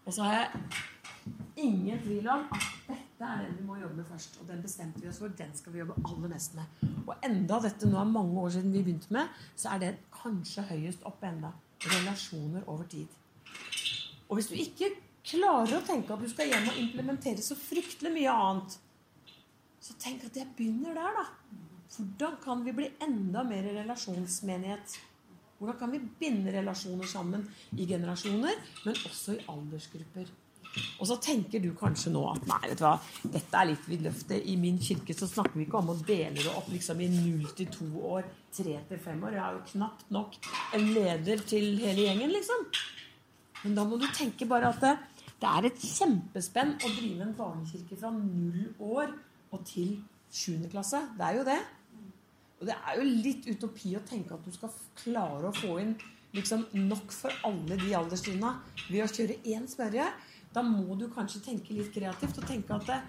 [0.06, 4.08] Og så har jeg ingen tvil om at dette er den vi må jobbe med
[4.10, 4.40] først.
[4.42, 5.34] Og den bestemte vi oss for.
[5.38, 6.86] Den skal vi jobbe aller mest med.
[7.06, 10.66] Og enda dette nå er mange år siden vi begynte med, så er det kanskje
[10.72, 11.54] høyest oppe enda.
[11.86, 13.08] Relasjoner over tid.
[14.30, 14.90] Og hvis du ikke
[15.26, 18.78] klarer å tenke at du skal hjem og implementere så fryktelig mye annet,
[19.86, 21.26] så tenk at jeg begynner der, da.
[21.96, 24.98] Hvordan kan vi bli enda mer relasjonsmenighet?
[25.60, 27.46] Hvordan kan vi binde relasjoner sammen
[27.78, 30.34] i generasjoner, men også i aldersgrupper?
[31.00, 34.42] Og så tenker du kanskje nå at nei, vet du hva, dette er litt vidløftig.
[34.52, 37.46] I min kirke så snakker vi ikke om å dele det opp liksom i null
[37.56, 39.38] til to år, tre til fem år.
[39.38, 40.36] Jeg har jo knapt nok
[40.76, 42.68] en leder til hele gjengen, liksom.
[43.64, 44.94] Men da må du tenke bare at det,
[45.40, 49.16] det er et kjempespenn å drive en barnekirke fra null år
[49.56, 49.96] og til
[50.36, 50.68] 7.
[50.74, 51.00] klasse.
[51.16, 51.62] Det er jo det.
[52.60, 55.96] Og det er jo litt utopi å tenke at du skal klare å få inn
[56.36, 60.08] liksom nok for alle de alderstrinnene ved å kjøre én smørje.
[60.56, 63.00] Da må du kanskje tenke litt kreativt og tenke at det,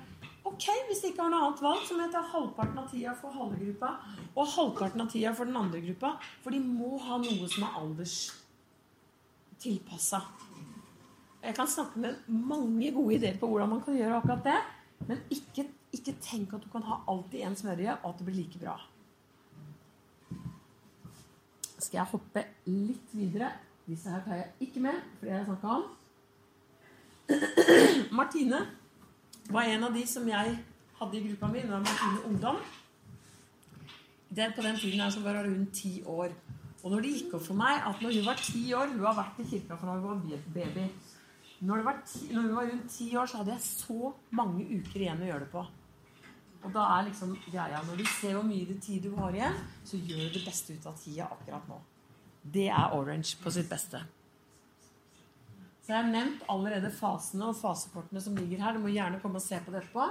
[0.47, 3.12] ok, hvis de ikke har noe annet valg, så må jeg ta halvparten av tida
[3.18, 3.90] for halve gruppa
[4.34, 6.09] og halvparten av tida for den andre gruppa.
[6.42, 10.20] For de må ha noe som er alderstilpassa.
[11.47, 14.61] Jeg kan snakke med mange gode ideer på hvordan man kan gjøre akkurat det.
[15.07, 15.62] Men ikke,
[15.94, 18.74] ikke tenk at du kan ha alltid én smørje, og at det blir like bra.
[21.79, 23.53] Skal jeg hoppe litt videre?
[23.87, 25.85] Disse her tar jeg ikke med, for det har jeg snakka om.
[28.18, 28.61] Martine
[29.53, 30.57] var en av de som jeg
[30.99, 31.62] hadde i gruppa mi.
[31.62, 32.61] Det var Martine Ungdom.
[34.37, 36.35] Det, på den tiden her så var hun ti år.
[36.83, 39.16] Og når det gikk opp for meg at når hun var ti år Hun har
[39.16, 40.20] vært i kirka fra hun var
[40.55, 40.85] baby.
[41.61, 45.01] Når, var ti, når hun var rundt ti år, så hadde jeg så mange uker
[45.01, 45.62] igjen å gjøre det på.
[46.67, 50.01] Og da er liksom greia Når du ser hvor mye tid du har igjen, så
[50.01, 51.79] gjør det beste ut av tida akkurat nå.
[52.43, 54.03] Det er Orange på sitt beste.
[55.83, 58.75] Så jeg har nevnt allerede fasene og fasekortene som ligger her.
[58.75, 60.09] Du må gjerne komme og se på det etterpå.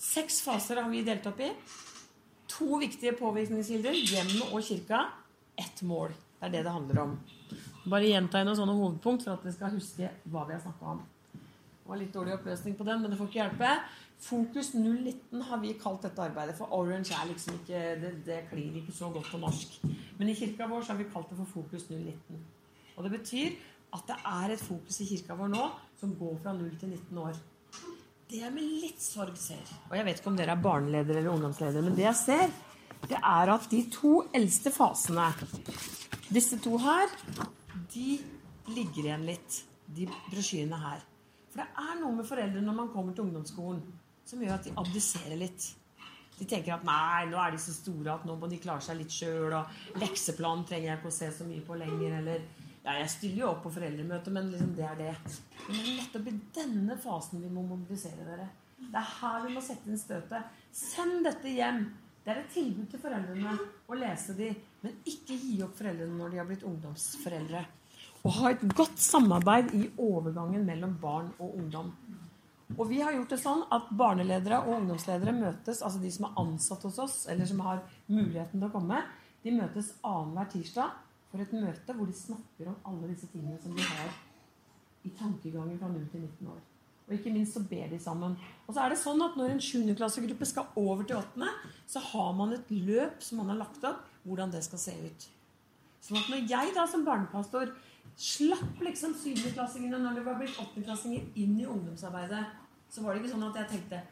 [0.00, 1.50] Seks faser har vi delt opp i.
[2.52, 5.02] To viktige påvirkningskilder, hjemmet og kirka.
[5.56, 6.14] Ett mål.
[6.36, 7.12] Det er det det handler om.
[7.88, 11.04] Bare gjenta noen sånne hovedpunkt for at vi skal huske hva vi har snakka om.
[11.86, 13.68] Det var litt dårlig oppløsning på den, men det får ikke hjelpe.
[14.26, 18.80] Fokus 019 har vi kalt dette arbeidet, for orange er liksom ikke Det, det klir
[18.80, 19.76] ikke så godt på norsk.
[20.18, 22.42] Men i kirka vår så har vi kalt det for Fokus 019.
[22.96, 23.54] Og det betyr
[23.94, 25.70] at det er et fokus i kirka vår nå
[26.00, 27.38] som går fra 0 til 19 år.
[28.26, 31.36] Det jeg med litt sorg ser Og jeg vet ikke om dere er barneledere eller
[31.36, 32.54] ungdomsledere, men det jeg ser,
[33.06, 35.30] det er at de to eldste fasene,
[36.34, 37.12] disse to her,
[37.94, 38.16] de
[38.74, 39.60] ligger igjen litt.
[39.86, 41.04] De brosjyrene her.
[41.56, 43.78] For det er noe med foreldre når man kommer til ungdomsskolen,
[44.28, 45.68] som gjør at de abdiserer litt.
[46.36, 48.98] De tenker at nei, nå er de så store at nå må de klare seg
[48.98, 49.54] litt sjøl.
[49.56, 52.18] Og lekseplan trenger jeg ikke å se så mye på lenger.
[52.18, 52.42] Eller
[52.82, 55.14] ja, jeg stiller jo opp på foreldremøte, men liksom det er det.
[55.62, 58.50] Men det er nettopp i denne fasen vi må mobilisere dere.
[58.76, 60.52] Det er her vi må sette inn støtet.
[60.76, 61.86] Send dette hjem.
[62.26, 63.56] Det er et tilbud til foreldrene
[63.88, 64.50] å lese de,
[64.82, 67.64] men ikke gi opp foreldrene når de har blitt ungdomsforeldre.
[68.26, 71.92] Og ha et godt samarbeid i overgangen mellom barn og ungdom.
[72.74, 76.40] Og vi har gjort det sånn at barneledere og ungdomsledere møtes, altså de som er
[76.42, 79.02] ansatt hos oss, eller som har muligheten til å komme,
[79.44, 80.96] de møtes annenhver tirsdag
[81.30, 84.10] for et møte hvor de snakker om alle disse tingene som de har
[85.06, 86.64] i tankegangen fra 0 til 19 år.
[87.06, 88.34] Og ikke minst så ber de sammen.
[88.66, 91.50] Og så er det sånn at når en 7.-klassegruppe skal over til 8.,
[91.86, 95.28] så har man et løp som man har lagt opp, hvordan det skal se ut.
[96.02, 97.70] Sånn at når jeg da som barnepastor
[98.16, 102.44] slapp liksom syvendeklassingene når det var blitt åttendeklassinger, inn i ungdomsarbeidet,
[102.92, 104.02] så var det ikke sånn at jeg tenkte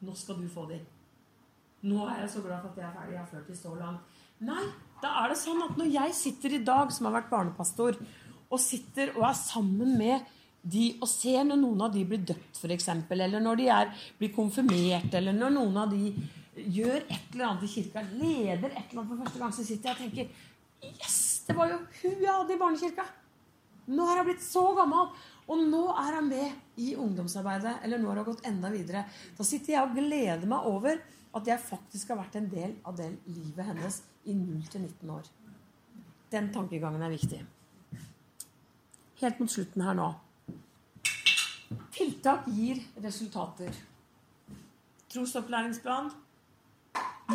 [0.00, 0.78] Nå skal du få de.
[1.84, 3.14] Nå er jeg så glad for at jeg er ferdig.
[3.14, 4.18] Jeg har ført de så langt.
[4.48, 4.62] Nei,
[5.02, 7.98] da er det sånn at når jeg sitter i dag, som har vært barnepastor,
[8.50, 10.28] og sitter og er sammen med
[10.60, 14.32] de, og ser når noen av de blir døpt, f.eks., eller når de er, blir
[14.34, 16.14] konfirmert, eller når noen av de
[16.60, 19.92] gjør et eller annet i kirka, leder et eller annet for første gang, så sitter
[19.92, 20.48] jeg og tenker
[20.80, 21.29] Yes!
[21.50, 23.06] Det var jo hun jeg hadde i barnekirka.
[23.90, 25.10] Nå har hun blitt så gammel.
[25.50, 27.80] Og nå er hun med i ungdomsarbeidet.
[27.82, 29.02] Eller nå har hun gått enda videre.
[29.36, 31.00] Da sitter jeg og gleder meg over
[31.34, 35.12] at jeg faktisk har vært en del av det livet hennes i 0 til 19
[35.14, 35.30] år.
[36.30, 37.40] Den tankegangen er viktig.
[39.20, 40.08] Helt mot slutten her nå.
[41.94, 43.74] Tiltak gir resultater.
[45.10, 46.12] Trosopplæringsplan.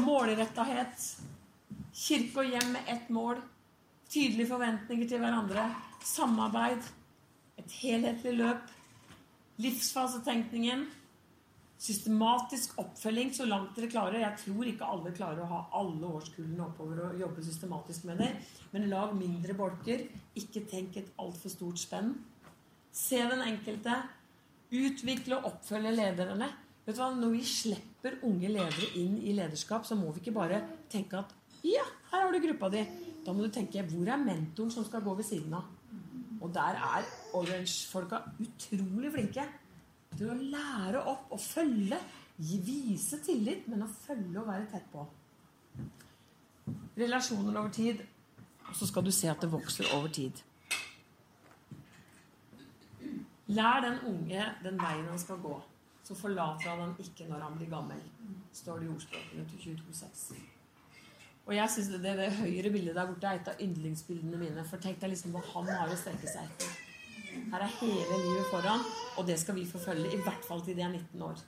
[0.05, 1.03] Målrettahet.
[1.95, 3.43] Kirke og hjem med ett mål.
[4.09, 5.65] Tydelige forventninger til hverandre.
[6.05, 6.85] Samarbeid.
[7.57, 8.69] Et helhetlig løp.
[9.57, 10.85] Livsfasetenkningen.
[11.85, 14.21] Systematisk oppfølging så langt dere klarer.
[14.21, 18.29] Jeg tror ikke alle klarer å ha alle årskullene oppover og jobbe systematisk med det.
[18.71, 20.05] Men lag mindre bolker.
[20.39, 22.13] Ikke tenk et altfor stort spenn.
[22.95, 23.97] Se den enkelte.
[24.75, 26.47] Utvikle og oppfølge lederne.
[26.85, 27.09] Vet du hva?
[27.17, 31.33] Når vi slipper unge ledere inn i lederskap, så må vi ikke bare tenke at
[31.65, 31.81] ja,
[32.11, 32.83] her har du gruppa di.
[33.25, 35.69] Da må du tenke hvor er mentoren som skal gå ved siden av?
[36.41, 39.45] Og der er Orange-folka utrolig flinke
[40.15, 41.99] til å lære opp og følge.
[42.37, 45.05] Vise tillit, men å følge og være tett på.
[46.99, 48.03] Relasjoner over tid.
[48.65, 50.41] Og så skal du se at det vokser over tid.
[53.55, 55.55] Lær den unge den veien han skal gå.
[56.05, 58.01] Så forlater han den ikke når han blir gammel,
[58.53, 60.54] står det i ordspråkene til 22.6.
[61.45, 64.63] Og jeg synes det, det, det høyre bildet der borte er et av yndlingsbildene mine.
[64.65, 66.71] For tenk deg liksom hva han har å strekke seg etter.
[67.51, 68.81] Her er hele livet foran,
[69.19, 70.15] og det skal vi forfølge.
[70.15, 71.43] I hvert fall til de er 19 år.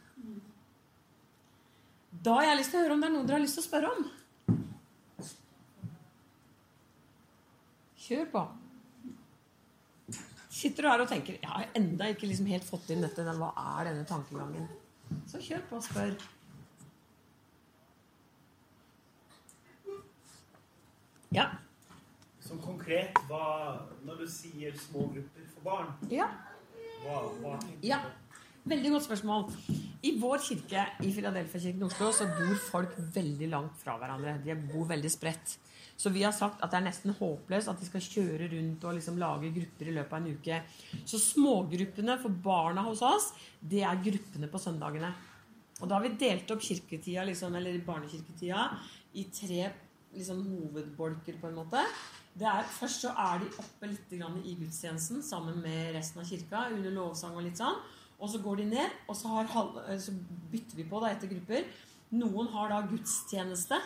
[2.28, 3.66] Da har jeg lyst til å høre om det er noen dere har lyst til
[3.66, 4.08] å spørre om.
[8.08, 8.48] Kjør på.
[10.58, 13.26] sitter du her og tenker Jeg har enda ikke liksom helt fått inn dette.
[13.26, 14.70] Hva er denne tankegangen?
[15.30, 16.16] Så kjør på og spør.
[21.38, 21.48] Ja.
[22.48, 26.30] Som konkret, hva, når du sier små grupper for barn, Ja.
[27.04, 28.02] hva, hva tenker Ja.
[28.68, 29.46] Veldig godt spørsmål.
[30.04, 34.34] I vår kirke i Filadelfia-kirken i Oslo så bor folk veldig langt fra hverandre.
[34.44, 35.54] De bor veldig spredt.
[35.98, 38.98] Så vi har sagt at det er nesten håpløst at de skal kjøre rundt og
[38.98, 40.60] liksom lage grupper i løpet av en uke.
[41.06, 43.32] Så smågruppene for barna hos oss,
[43.64, 45.14] det er gruppene på søndagene.
[45.82, 48.68] Og da har vi delt opp kirketida, liksom, eller barnekirketida
[49.16, 49.72] i tre
[50.18, 51.84] liksom, hovedbolker, på en måte.
[52.38, 56.68] Det er, først så er de oppe litt i gudstjenesten sammen med resten av kirka
[56.74, 57.80] under lovsang og litt sånn.
[58.18, 60.14] Og så går de ned, og så, halv, eh, så
[60.52, 61.68] bytter vi på da etter grupper.
[62.18, 63.78] Noen har da gudstjeneste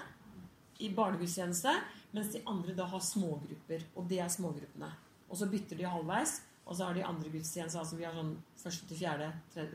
[0.82, 1.74] i barnegudstjeneste,
[2.16, 3.84] mens de andre da har smågrupper.
[3.96, 4.92] Og det er smågruppene.
[5.30, 7.84] Og så bytter de halvveis, og så har de andre gudstjenester.
[7.84, 9.32] Altså vi har sånn første til fjerde,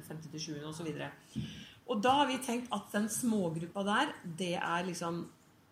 [0.09, 0.89] femte til sjuende osv.
[1.87, 5.27] Og da har vi tenkt at den smågruppa der, det er liksom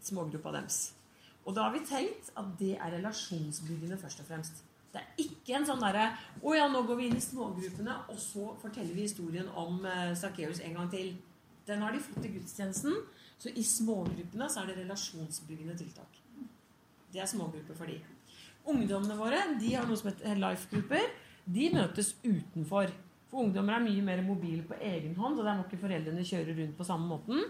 [0.09, 0.79] smågruppa deres.
[1.45, 4.63] Og da har vi tenkt at det er relasjonsbyggende først og fremst.
[4.95, 6.07] Det er ikke en sånn derre
[6.41, 10.15] Å ja, nå går vi inn i smågruppene, og så forteller vi historien om eh,
[10.17, 11.15] Sakkeus en gang til.
[11.67, 13.01] Den har de fått i gudstjenesten.
[13.41, 16.21] Så i smågruppene så er det relasjonsbyggende tiltak.
[17.13, 17.99] Det er smågrupper for de.
[18.71, 21.11] Ungdommene våre de har noe som heter life-grupper.
[21.45, 22.93] De møtes utenfor.
[23.29, 26.55] For ungdommer er mye mer mobile på egen hånd, og der må ikke foreldrene kjøre
[26.55, 27.43] rundt på samme måten.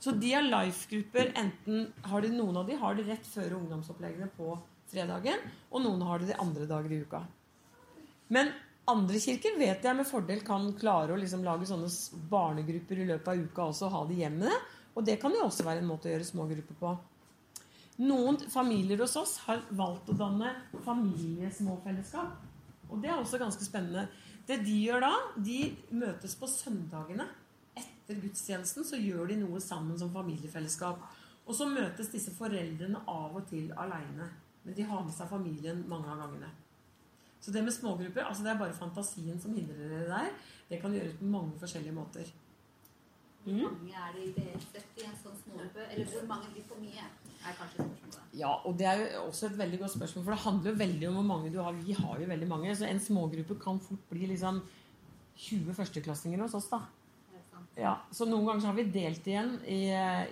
[0.00, 1.32] Så de har life-grupper.
[1.36, 4.54] Enten har de noen av de har de rett før ungdomsoppleggene på
[4.90, 7.20] fredagen, og noen har det de andre dager i uka.
[8.32, 8.50] Men
[8.90, 11.90] andre kirker vet jeg med fordel kan klare å liksom lage sånne
[12.32, 14.56] barnegrupper i løpet av uka også, og ha de hjemme.
[14.96, 16.94] Og det kan jo også være en måte å gjøre små grupper på.
[18.00, 20.54] Noen familier hos oss har valgt å danne
[20.86, 22.48] familiesmåfellesskap.
[22.90, 24.08] Og det er også ganske spennende.
[24.48, 25.60] Det de gjør da, de
[25.94, 27.28] møtes på søndagene.
[28.10, 31.02] Etter gudstjenesten så gjør de noe sammen som familiefellesskap.
[31.46, 34.26] Og så møtes disse foreldrene av og til aleine.
[34.64, 36.50] Men de har med seg familien mange av gangene.
[37.40, 40.34] Så det med smågrupper, altså det er bare fantasien som hindrer dere der.
[40.66, 42.34] Det kan gjøres på mange forskjellige måter.
[43.46, 45.86] Hvor mange er det ideelt sett i en sånn smågruppe?
[45.86, 47.08] Eller hvor mange blir for mye?
[47.40, 48.36] Er kanskje spørsmålet.
[48.42, 51.08] Ja, og det er jo også et veldig godt spørsmål, for det handler jo veldig
[51.14, 51.78] om hvor mange du har.
[51.78, 54.64] Vi har jo veldig mange, så en smågruppe kan fort bli liksom
[55.46, 56.88] 20 førsteklassinger hos oss, da.
[57.78, 59.84] Ja, så noen ganger så har vi delt igjen i,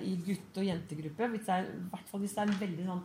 [0.04, 1.28] i gutt- og jentegruppe.
[1.28, 3.02] I hvert fall hvis det er en veldig sånn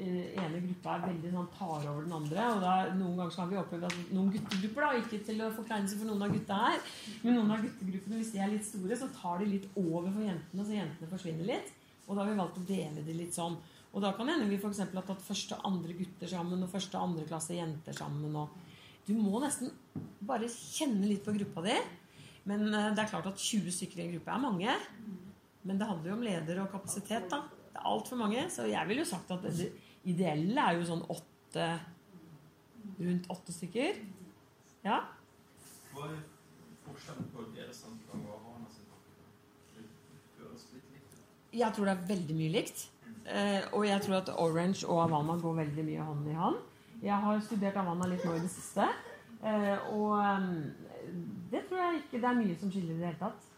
[0.00, 2.48] eh, ene gruppa er veldig sånn tar over den andre.
[2.54, 5.52] Og da, noen ganger så har vi opplevd at noen guttegrupper, da, ikke til å
[5.58, 8.98] forkleinelse for noen av gutta her, men noen av guttegruppene, hvis de er litt store,
[8.98, 11.74] så tar de litt over for jentene, så jentene forsvinner litt.
[12.06, 13.56] Og da har vi valgt å dele det litt sånn.
[13.96, 14.82] Og da kan hende vi f.eks.
[14.84, 18.34] har tatt første og andre gutter sammen og første og andre klasse jenter sammen.
[18.36, 19.70] Og du må nesten
[20.26, 21.76] bare kjenne litt på gruppa di.
[22.46, 24.78] Men eh, det er klart at 20 stykker i en gruppe er mange.
[25.66, 27.42] Men det handler jo om leder og kapasitet, da.
[27.72, 28.46] Det er altfor mange.
[28.54, 29.70] Så jeg ville jo sagt at det
[30.06, 31.68] ideelle er jo sånn åtte
[32.96, 33.96] Rundt åtte stykker.
[34.86, 35.00] Ja.
[35.90, 36.20] Hva er
[36.84, 38.84] forskjellen på deres tankegang og Hana sin.
[41.56, 42.84] Jeg tror det er veldig mye likt.
[43.26, 46.58] Eh, og jeg tror at Orange og Havana går veldig mye hånd i hånd.
[47.02, 48.86] Jeg har studert Havana litt nå i det siste.
[49.42, 50.14] Eh, og
[51.50, 53.52] det tror jeg ikke det er mye som skiller i det hele tatt.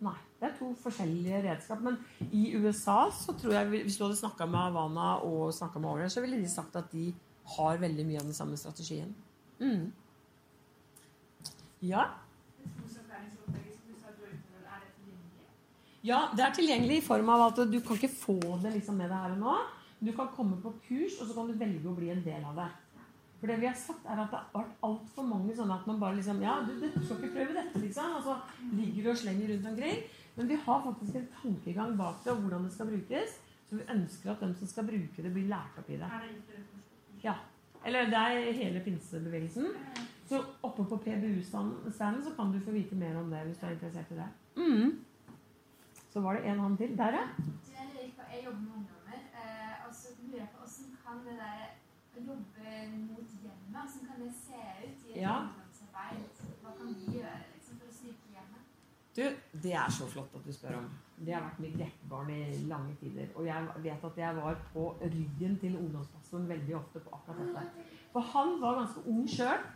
[0.00, 0.16] Nei.
[0.40, 1.82] Det er to forskjellige redskap.
[1.84, 1.98] Men
[2.32, 6.14] i USA så tror jeg hvis du hadde snakka med Havana og snakka med Orange,
[6.14, 7.10] så ville de sagt at de
[7.56, 9.12] har veldig mye av den samme strategien.
[9.60, 9.90] Mm.
[11.84, 12.08] Ja.
[16.00, 19.10] Ja, det er tilgjengelig i form av at du kan ikke få det liksom med
[19.12, 19.56] deg her og nå.
[20.00, 22.56] Du kan komme på kurs, og så kan du velge å bli en del av
[22.56, 22.68] det.
[23.40, 26.00] For det vi har sagt, er at det har vært altfor mange sånne at man
[26.00, 28.16] bare liksom Ja, du, du skal ikke prøve dette, liksom.
[28.18, 28.34] Og så
[28.76, 30.02] ligger du og slenger rundt omkring.
[30.36, 33.38] Men vi har faktisk en tankegang bak det, og hvordan det skal brukes.
[33.70, 36.12] Så vi ønsker at de som skal bruke det, blir lært opp i det.
[37.24, 37.34] Ja.
[37.86, 39.66] Eller det er hele pinsebevegelsen.
[40.28, 43.76] Så oppe på PBU-standen så kan du få vite mer om det hvis du er
[43.78, 44.28] interessert i det.
[44.56, 44.90] Mm.
[46.12, 46.96] Så var det en han til.
[46.98, 47.24] Der, ja.
[48.30, 51.79] Jeg jobber med ungdommer, eh, og så lurer jeg på hvordan kan det der
[52.20, 52.74] å jobbe
[53.06, 55.36] mot hjemmet, hvordan kan det se ut i et Ja.
[56.62, 58.62] Hva kan vi gjøre liksom, for å styrke hjemmet?
[59.16, 59.24] Du,
[59.62, 60.88] det er så flott at du spør om.
[61.20, 63.28] Det har vært mitt hjertebarn i lange tider.
[63.36, 67.86] Og jeg vet at jeg var på ryggen til ungdomspastoren veldig ofte på akkurat dette.
[68.12, 69.68] For han var ganske ung sjøl.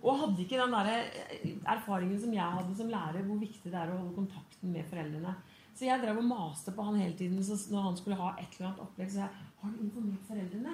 [0.00, 3.76] Og hadde ikke den der eh, erfaringen som jeg hadde som lærer, hvor viktig det
[3.76, 5.34] er å holde kontakten med foreldrene.
[5.76, 8.56] Så jeg drev og maste på han hele tiden så når han skulle ha et
[8.56, 9.12] eller annet opplegg.
[9.12, 9.28] Så jeg
[9.60, 10.72] har du informert foreldrene?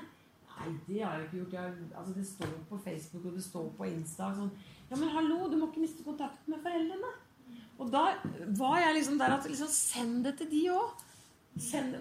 [0.56, 1.56] Nei, det har jeg ikke gjort.
[1.58, 4.30] Jeg, altså, det står på Facebook og det står på Insta.
[4.36, 4.52] Sånn.
[4.90, 7.12] Ja, men hallo, du må ikke miste kontakten med foreldrene.
[7.76, 8.06] Og da
[8.56, 11.04] var jeg liksom der at liksom, send det til de òg.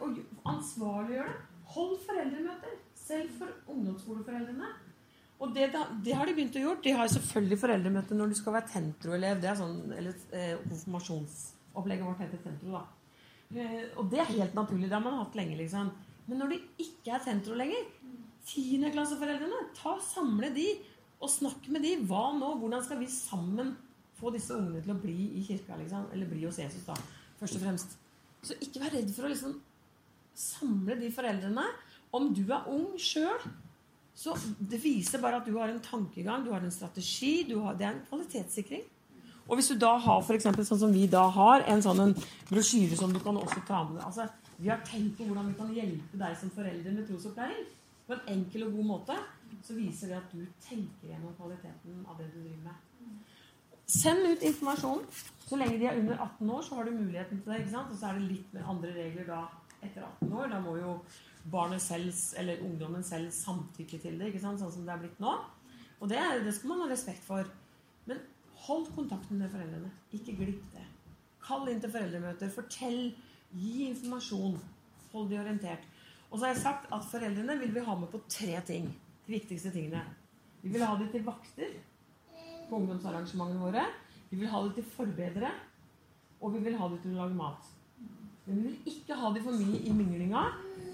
[0.06, 1.38] Og ansvarliggjør det.
[1.76, 2.82] Hold foreldremøter.
[3.06, 4.72] Selv for ungdomsskoleforeldrene.
[5.44, 5.68] Og det,
[6.06, 6.82] det har de begynt å gjøre.
[6.86, 9.42] De har selvfølgelig foreldremøte når du skal være Tentro-elev.
[9.44, 12.86] Det er sånn, eller eh, Konfirmasjonsopplegget vårt heter Tentro, da.
[13.52, 14.88] Eh, og det er helt naturlig.
[14.88, 15.58] Det har man hatt lenge.
[15.60, 15.92] liksom.
[16.30, 17.84] Men når det ikke er Tentro lenger,
[18.50, 20.68] tiendeklasseforeldrene, ta samle de
[21.24, 21.96] og snakk med de.
[22.08, 22.56] Hva nå?
[22.62, 23.74] Hvordan skal vi sammen
[24.20, 25.78] få disse ungene til å bli i kirka?
[25.80, 26.96] liksom, Eller bli hos Jesus, da,
[27.40, 27.98] først og fremst.
[28.46, 29.60] Så ikke vær redd for å liksom
[30.38, 31.66] samle de foreldrene.
[32.16, 33.48] Om du er ung sjøl,
[34.16, 37.48] så det viser bare at du har en tankegang, du har en strategi.
[37.52, 38.86] Har, det er en kvalitetssikring.
[39.46, 42.14] Og hvis du da har for eksempel, sånn som vi da har, en sånn en
[42.50, 44.26] brosjyre som du kan også ta med deg altså,
[44.58, 47.68] Vi har tenkt på hvordan vi kan hjelpe deg som forelder med trosopplæring
[48.08, 49.18] på en enkel og god måte.
[49.66, 53.24] Så viser det at du tenker gjennom kvaliteten av det du driver med.
[53.86, 55.06] Send ut informasjon.
[55.46, 57.60] Så lenge de er under 18 år, så har du muligheten til det.
[57.62, 57.92] ikke sant?
[57.94, 59.42] Og så er det litt med andre regler da
[59.86, 60.48] etter 18 år.
[60.54, 60.96] Da må jo
[61.52, 64.62] barnet selv, eller ungdommen selv samtykke til det, ikke sant?
[64.62, 65.36] sånn som det er blitt nå.
[66.02, 67.46] Og det, det skal man ha respekt for.
[68.10, 68.22] Men
[68.66, 69.92] hold kontakten med foreldrene.
[70.18, 70.86] Ikke glipp det.
[71.46, 72.50] Kall inn til foreldremøter.
[72.54, 73.14] Fortell.
[73.56, 74.58] Gi informasjon.
[75.14, 75.86] Hold de orientert.
[76.32, 78.90] Og så har jeg sagt at foreldrene vil vi ha med på tre ting.
[79.26, 80.02] De viktigste tingene.
[80.62, 81.78] Vi vil ha dem til vakter
[82.70, 83.86] på ungdomsarrangementene våre.
[84.30, 85.52] Vi vil ha dem til forbedere.
[86.42, 87.72] Og vi vil ha dem til å lage mat.
[88.46, 90.42] Men vi vil ikke ha dem for mye i minglinga.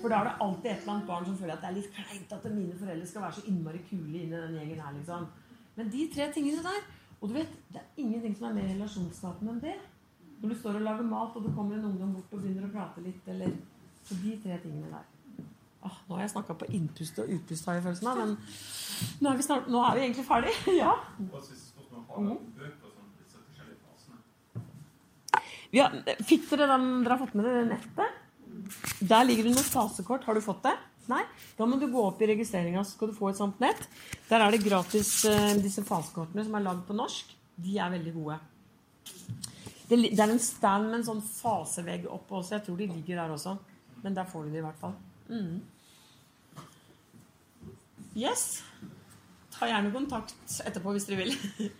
[0.01, 1.95] For da er det alltid et eller annet barn som føler at det er litt
[1.95, 5.27] kleint at mine foreldre skal være så innmari kule inni den gjengen her, liksom.
[5.75, 6.81] Men de tre tingene der
[7.21, 9.75] Og du vet, det er ingenting som er mer relasjonsskapende enn det.
[10.41, 12.71] Når du står og lager mat, og det kommer en ungdom bort og begynner å
[12.73, 13.51] prate litt, eller
[14.01, 15.03] Så de tre tingene der.
[15.81, 18.35] Ah, nå har jeg snakka på innpust og utpust, har jeg følelsen av, men
[19.21, 20.53] nå er vi, snart, nå er vi egentlig ferdig.
[20.83, 20.93] ja.
[25.71, 28.19] Har, fikk dere den dere har fått med dere nettet?
[29.01, 30.25] Der ligger det noen fasekort.
[30.27, 30.75] Har du fått det?
[31.09, 31.23] Nei?
[31.57, 33.81] Da må du gå opp i registreringa, så skal du få et sånt nett.
[34.29, 37.33] Der er det gratis eh, disse fasekortene som er lagd på norsk.
[37.61, 38.37] De er veldig gode.
[39.89, 42.59] Det, det er en stand med en sånn fasevegg oppå også.
[42.59, 43.57] Jeg tror de ligger der også.
[44.03, 44.95] Men der får du det i hvert fall.
[45.31, 45.61] Mm.
[48.17, 48.63] Yes.
[49.55, 51.35] Ta gjerne kontakt etterpå hvis dere vil.